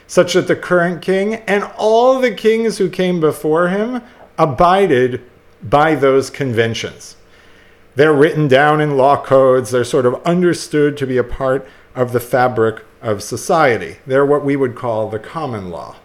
such 0.07 0.33
that 0.33 0.47
the 0.47 0.55
current 0.55 1.01
king 1.01 1.35
and 1.35 1.63
all 1.77 2.19
the 2.19 2.33
kings 2.33 2.77
who 2.77 2.89
came 2.89 3.19
before 3.19 3.69
him 3.69 4.01
abided 4.37 5.21
by 5.61 5.95
those 5.95 6.29
conventions. 6.29 7.15
They're 7.95 8.13
written 8.13 8.47
down 8.47 8.81
in 8.81 8.97
law 8.97 9.23
codes. 9.23 9.71
They're 9.71 9.83
sort 9.83 10.05
of 10.05 10.21
understood 10.23 10.97
to 10.97 11.07
be 11.07 11.17
a 11.17 11.23
part 11.23 11.67
of 11.95 12.11
the 12.11 12.19
fabric 12.19 12.83
of 13.01 13.21
society. 13.21 13.97
They're 14.07 14.25
what 14.25 14.43
we 14.43 14.55
would 14.55 14.75
call 14.75 15.09
the 15.09 15.19
common 15.19 15.69
law. 15.69 15.97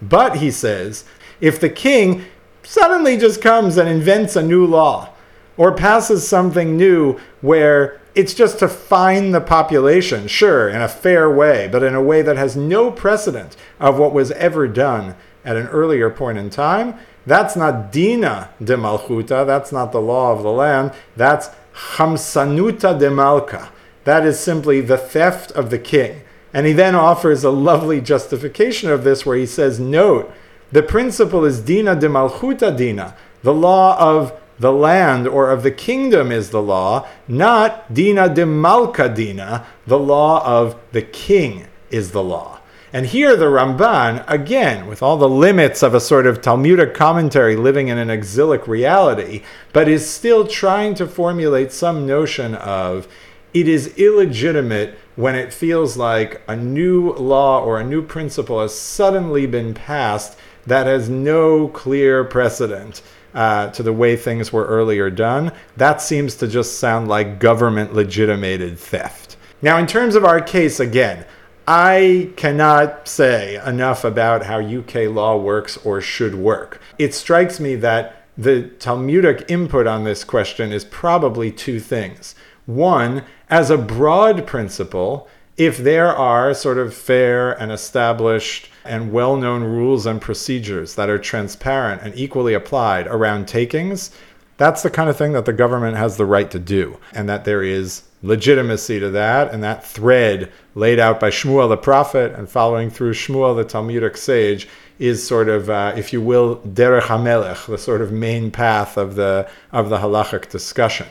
But, 0.00 0.36
he 0.36 0.50
says, 0.50 1.04
if 1.40 1.60
the 1.60 1.68
king 1.68 2.24
suddenly 2.62 3.16
just 3.16 3.42
comes 3.42 3.76
and 3.76 3.88
invents 3.88 4.36
a 4.36 4.42
new 4.42 4.64
law 4.64 5.10
or 5.56 5.72
passes 5.72 6.26
something 6.26 6.76
new 6.76 7.18
where 7.40 8.00
it's 8.14 8.34
just 8.34 8.58
to 8.60 8.68
fine 8.68 9.32
the 9.32 9.40
population, 9.40 10.28
sure, 10.28 10.68
in 10.68 10.80
a 10.80 10.88
fair 10.88 11.30
way, 11.30 11.68
but 11.70 11.82
in 11.82 11.94
a 11.94 12.02
way 12.02 12.22
that 12.22 12.36
has 12.36 12.56
no 12.56 12.90
precedent 12.90 13.56
of 13.78 13.98
what 13.98 14.12
was 14.12 14.30
ever 14.32 14.66
done 14.66 15.14
at 15.44 15.56
an 15.56 15.66
earlier 15.68 16.10
point 16.10 16.38
in 16.38 16.50
time, 16.50 16.98
that's 17.28 17.56
not 17.56 17.92
dina 17.92 18.50
de 18.62 18.76
malchuta. 18.76 19.46
That's 19.46 19.70
not 19.70 19.92
the 19.92 20.00
law 20.00 20.32
of 20.32 20.42
the 20.42 20.50
land. 20.50 20.92
That's 21.14 21.50
chamsanuta 21.96 22.98
de 22.98 23.10
malka. 23.10 23.70
That 24.04 24.24
is 24.24 24.40
simply 24.40 24.80
the 24.80 24.96
theft 24.96 25.50
of 25.52 25.68
the 25.68 25.78
king. 25.78 26.22
And 26.54 26.66
he 26.66 26.72
then 26.72 26.94
offers 26.94 27.44
a 27.44 27.50
lovely 27.50 28.00
justification 28.00 28.90
of 28.90 29.04
this 29.04 29.26
where 29.26 29.36
he 29.36 29.44
says, 29.44 29.78
Note, 29.78 30.32
the 30.72 30.82
principle 30.82 31.44
is 31.44 31.60
dina 31.60 31.94
de 31.94 32.08
malchuta 32.08 32.74
dina. 32.74 33.14
The 33.42 33.54
law 33.54 33.98
of 33.98 34.32
the 34.58 34.72
land 34.72 35.28
or 35.28 35.50
of 35.50 35.62
the 35.62 35.70
kingdom 35.70 36.32
is 36.32 36.50
the 36.50 36.62
law, 36.62 37.06
not 37.28 37.92
dina 37.92 38.34
de 38.34 38.46
malka 38.46 39.08
dina. 39.08 39.66
The 39.86 39.98
law 39.98 40.42
of 40.44 40.76
the 40.92 41.02
king 41.02 41.66
is 41.90 42.12
the 42.12 42.22
law. 42.22 42.57
And 42.92 43.06
here 43.06 43.36
the 43.36 43.46
Ramban, 43.46 44.24
again, 44.28 44.86
with 44.86 45.02
all 45.02 45.18
the 45.18 45.28
limits 45.28 45.82
of 45.82 45.94
a 45.94 46.00
sort 46.00 46.26
of 46.26 46.40
Talmudic 46.40 46.94
commentary 46.94 47.54
living 47.54 47.88
in 47.88 47.98
an 47.98 48.08
exilic 48.08 48.66
reality, 48.66 49.42
but 49.74 49.88
is 49.88 50.08
still 50.08 50.46
trying 50.46 50.94
to 50.94 51.06
formulate 51.06 51.70
some 51.70 52.06
notion 52.06 52.54
of 52.54 53.06
it 53.52 53.68
is 53.68 53.94
illegitimate 53.98 54.98
when 55.16 55.34
it 55.34 55.52
feels 55.52 55.96
like 55.96 56.40
a 56.48 56.56
new 56.56 57.12
law 57.14 57.62
or 57.62 57.78
a 57.78 57.84
new 57.84 58.02
principle 58.02 58.60
has 58.60 58.78
suddenly 58.78 59.46
been 59.46 59.74
passed 59.74 60.38
that 60.66 60.86
has 60.86 61.08
no 61.08 61.68
clear 61.68 62.24
precedent. 62.24 63.02
Uh, 63.34 63.70
to 63.70 63.82
the 63.82 63.92
way 63.92 64.16
things 64.16 64.54
were 64.54 64.64
earlier 64.64 65.10
done, 65.10 65.52
that 65.76 66.00
seems 66.00 66.34
to 66.34 66.48
just 66.48 66.78
sound 66.78 67.06
like 67.06 67.38
government 67.38 67.92
legitimated 67.92 68.78
theft. 68.78 69.36
Now, 69.60 69.76
in 69.76 69.86
terms 69.86 70.14
of 70.14 70.24
our 70.24 70.40
case, 70.40 70.80
again, 70.80 71.26
I 71.70 72.30
cannot 72.36 73.06
say 73.06 73.60
enough 73.62 74.02
about 74.02 74.46
how 74.46 74.58
UK 74.58 75.10
law 75.10 75.36
works 75.36 75.76
or 75.84 76.00
should 76.00 76.34
work. 76.34 76.80
It 76.98 77.12
strikes 77.12 77.60
me 77.60 77.74
that 77.74 78.24
the 78.38 78.68
Talmudic 78.78 79.44
input 79.50 79.86
on 79.86 80.04
this 80.04 80.24
question 80.24 80.72
is 80.72 80.86
probably 80.86 81.52
two 81.52 81.78
things. 81.78 82.34
One, 82.64 83.22
as 83.50 83.70
a 83.70 83.76
broad 83.76 84.46
principle, 84.46 85.28
if 85.58 85.76
there 85.76 86.08
are 86.08 86.54
sort 86.54 86.78
of 86.78 86.94
fair 86.94 87.52
and 87.60 87.70
established 87.70 88.70
and 88.82 89.12
well 89.12 89.36
known 89.36 89.62
rules 89.62 90.06
and 90.06 90.22
procedures 90.22 90.94
that 90.94 91.10
are 91.10 91.18
transparent 91.18 92.00
and 92.00 92.16
equally 92.16 92.54
applied 92.54 93.06
around 93.08 93.46
takings, 93.46 94.10
that's 94.56 94.82
the 94.82 94.90
kind 94.90 95.10
of 95.10 95.18
thing 95.18 95.34
that 95.34 95.44
the 95.44 95.52
government 95.52 95.98
has 95.98 96.16
the 96.16 96.24
right 96.24 96.50
to 96.50 96.58
do, 96.58 96.98
and 97.12 97.28
that 97.28 97.44
there 97.44 97.62
is 97.62 98.04
legitimacy 98.22 98.98
to 98.98 99.10
that, 99.10 99.52
and 99.52 99.62
that 99.62 99.84
thread 99.84 100.50
laid 100.78 101.00
out 101.00 101.18
by 101.18 101.28
Shmuel 101.28 101.68
the 101.68 101.76
prophet 101.76 102.32
and 102.34 102.48
following 102.48 102.88
through 102.88 103.12
Shmuel 103.12 103.56
the 103.56 103.64
Talmudic 103.64 104.16
sage 104.16 104.68
is 104.98 105.26
sort 105.26 105.48
of, 105.48 105.68
uh, 105.68 105.92
if 105.96 106.12
you 106.12 106.20
will, 106.20 106.58
derech 106.60 107.02
hamelech, 107.02 107.66
the 107.66 107.78
sort 107.78 108.00
of 108.00 108.12
main 108.12 108.50
path 108.50 108.96
of 108.96 109.16
the 109.16 109.48
of 109.72 109.90
the 109.90 109.98
halachic 109.98 110.48
discussion. 110.50 111.08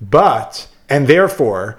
But 0.00 0.68
and 0.88 1.08
therefore, 1.08 1.78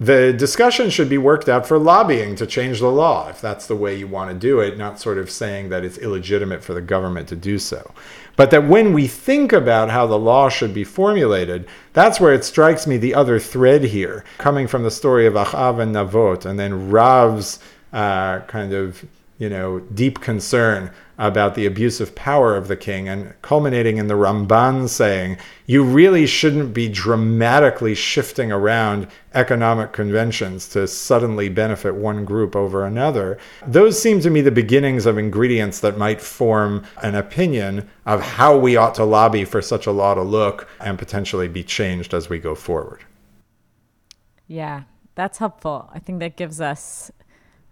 the 0.00 0.32
discussion 0.32 0.88
should 0.88 1.10
be 1.10 1.18
worked 1.18 1.46
out 1.46 1.66
for 1.66 1.78
lobbying 1.78 2.34
to 2.36 2.46
change 2.46 2.80
the 2.80 2.90
law, 2.90 3.28
if 3.28 3.42
that's 3.42 3.66
the 3.66 3.76
way 3.76 3.94
you 3.94 4.08
want 4.08 4.30
to 4.30 4.36
do 4.36 4.58
it, 4.58 4.78
not 4.78 4.98
sort 4.98 5.18
of 5.18 5.30
saying 5.30 5.68
that 5.68 5.84
it's 5.84 5.98
illegitimate 5.98 6.64
for 6.64 6.72
the 6.72 6.80
government 6.80 7.28
to 7.28 7.36
do 7.36 7.58
so. 7.58 7.92
But 8.34 8.50
that 8.50 8.66
when 8.66 8.94
we 8.94 9.06
think 9.06 9.52
about 9.52 9.90
how 9.90 10.06
the 10.06 10.18
law 10.18 10.48
should 10.48 10.72
be 10.72 10.84
formulated, 10.84 11.68
that's 11.92 12.18
where 12.18 12.32
it 12.32 12.44
strikes 12.44 12.86
me 12.86 12.96
the 12.96 13.14
other 13.14 13.38
thread 13.38 13.84
here, 13.84 14.24
coming 14.38 14.66
from 14.66 14.84
the 14.84 14.90
story 14.90 15.26
of 15.26 15.34
Achav 15.34 15.78
and 15.78 15.94
Navot, 15.94 16.46
and 16.46 16.58
then 16.58 16.90
Rav's 16.90 17.58
uh, 17.92 18.40
kind 18.40 18.72
of 18.72 19.04
you 19.40 19.48
know, 19.48 19.80
deep 19.80 20.20
concern 20.20 20.92
about 21.20 21.54
the 21.54 21.66
abuse 21.66 22.00
of 22.00 22.14
power 22.14 22.56
of 22.56 22.66
the 22.66 22.76
king, 22.76 23.06
and 23.06 23.34
culminating 23.42 23.98
in 23.98 24.08
the 24.08 24.14
Ramban 24.14 24.88
saying, 24.88 25.36
you 25.66 25.84
really 25.84 26.26
shouldn't 26.26 26.72
be 26.72 26.88
dramatically 26.88 27.94
shifting 27.94 28.50
around 28.50 29.06
economic 29.34 29.92
conventions 29.92 30.66
to 30.70 30.88
suddenly 30.88 31.50
benefit 31.50 31.94
one 31.94 32.24
group 32.24 32.56
over 32.56 32.86
another. 32.86 33.36
Those 33.66 34.00
seem 34.00 34.20
to 34.20 34.30
me 34.30 34.40
the 34.40 34.50
beginnings 34.50 35.04
of 35.04 35.18
ingredients 35.18 35.80
that 35.80 35.98
might 35.98 36.22
form 36.22 36.84
an 37.02 37.14
opinion 37.14 37.90
of 38.06 38.22
how 38.22 38.56
we 38.56 38.76
ought 38.76 38.94
to 38.94 39.04
lobby 39.04 39.44
for 39.44 39.60
such 39.60 39.86
a 39.86 39.92
law 39.92 40.14
to 40.14 40.22
look 40.22 40.68
and 40.80 40.98
potentially 40.98 41.48
be 41.48 41.62
changed 41.62 42.14
as 42.14 42.30
we 42.30 42.38
go 42.38 42.54
forward. 42.54 43.04
Yeah, 44.46 44.84
that's 45.16 45.36
helpful. 45.36 45.90
I 45.92 45.98
think 45.98 46.20
that 46.20 46.36
gives 46.36 46.62
us 46.62 47.12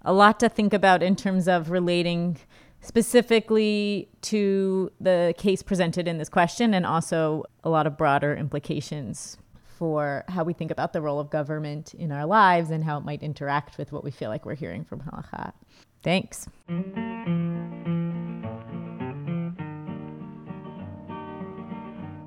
a 0.02 0.12
lot 0.12 0.38
to 0.40 0.48
think 0.48 0.72
about 0.72 1.02
in 1.02 1.16
terms 1.16 1.48
of 1.48 1.70
relating 1.70 2.36
specifically 2.80 4.08
to 4.22 4.90
the 5.00 5.34
case 5.36 5.62
presented 5.62 6.06
in 6.06 6.18
this 6.18 6.28
question 6.28 6.74
and 6.74 6.86
also 6.86 7.44
a 7.64 7.70
lot 7.70 7.86
of 7.86 7.96
broader 7.96 8.36
implications 8.36 9.36
for 9.78 10.24
how 10.28 10.42
we 10.42 10.52
think 10.52 10.70
about 10.70 10.92
the 10.92 11.00
role 11.00 11.20
of 11.20 11.30
government 11.30 11.94
in 11.94 12.10
our 12.10 12.26
lives 12.26 12.70
and 12.70 12.82
how 12.84 12.98
it 12.98 13.04
might 13.04 13.22
interact 13.22 13.78
with 13.78 13.92
what 13.92 14.02
we 14.02 14.10
feel 14.10 14.28
like 14.28 14.44
we're 14.44 14.54
hearing 14.54 14.84
from 14.84 15.00
halacha. 15.00 15.52
Thanks. 16.02 16.48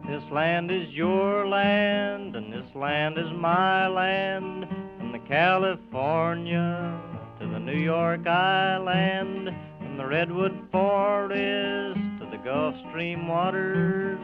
This 0.07 0.23
land 0.31 0.71
is 0.71 0.89
your 0.89 1.47
land, 1.47 2.35
and 2.35 2.51
this 2.51 2.75
land 2.75 3.17
is 3.17 3.31
my 3.33 3.87
land, 3.87 4.67
from 4.97 5.11
the 5.13 5.19
California 5.19 7.01
to 7.39 7.47
the 7.47 7.59
New 7.59 7.77
York 7.77 8.27
Island, 8.27 9.49
the 10.01 10.07
Redwood 10.07 10.67
Forest 10.71 11.99
to 12.19 12.27
the 12.31 12.37
Gulf 12.43 12.73
Stream 12.89 13.27
waters. 13.27 14.17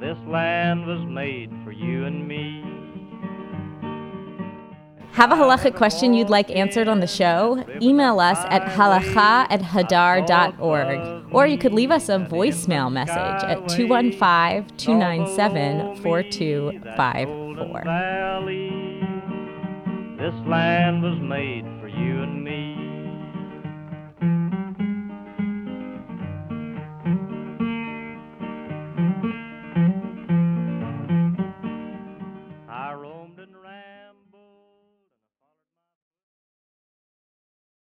This 0.00 0.16
land 0.26 0.86
was 0.86 1.04
made 1.06 1.50
for 1.64 1.70
you 1.70 2.06
and 2.06 2.26
me. 2.26 2.64
Have 5.12 5.32
a 5.32 5.34
halachic 5.34 5.76
question 5.76 6.14
you'd 6.14 6.30
like 6.30 6.50
answered 6.50 6.88
on 6.88 7.00
the 7.00 7.06
show? 7.06 7.62
Email 7.82 8.20
us 8.20 8.38
at 8.48 8.62
halacha 8.62 9.46
at 9.50 9.60
hadar.org. 9.60 11.26
Or 11.30 11.46
you 11.46 11.58
could 11.58 11.74
leave 11.74 11.90
us 11.90 12.08
a 12.08 12.18
voicemail 12.18 12.90
message 12.90 13.42
at 13.44 13.68
215 13.68 14.78
297 14.78 15.96
4254. 15.96 17.82
This 20.16 20.34
land 20.46 21.02
was 21.02 21.20
made 21.20 21.66
for 21.82 21.88
you 21.88 22.22
and 22.22 22.42
me. 22.42 22.67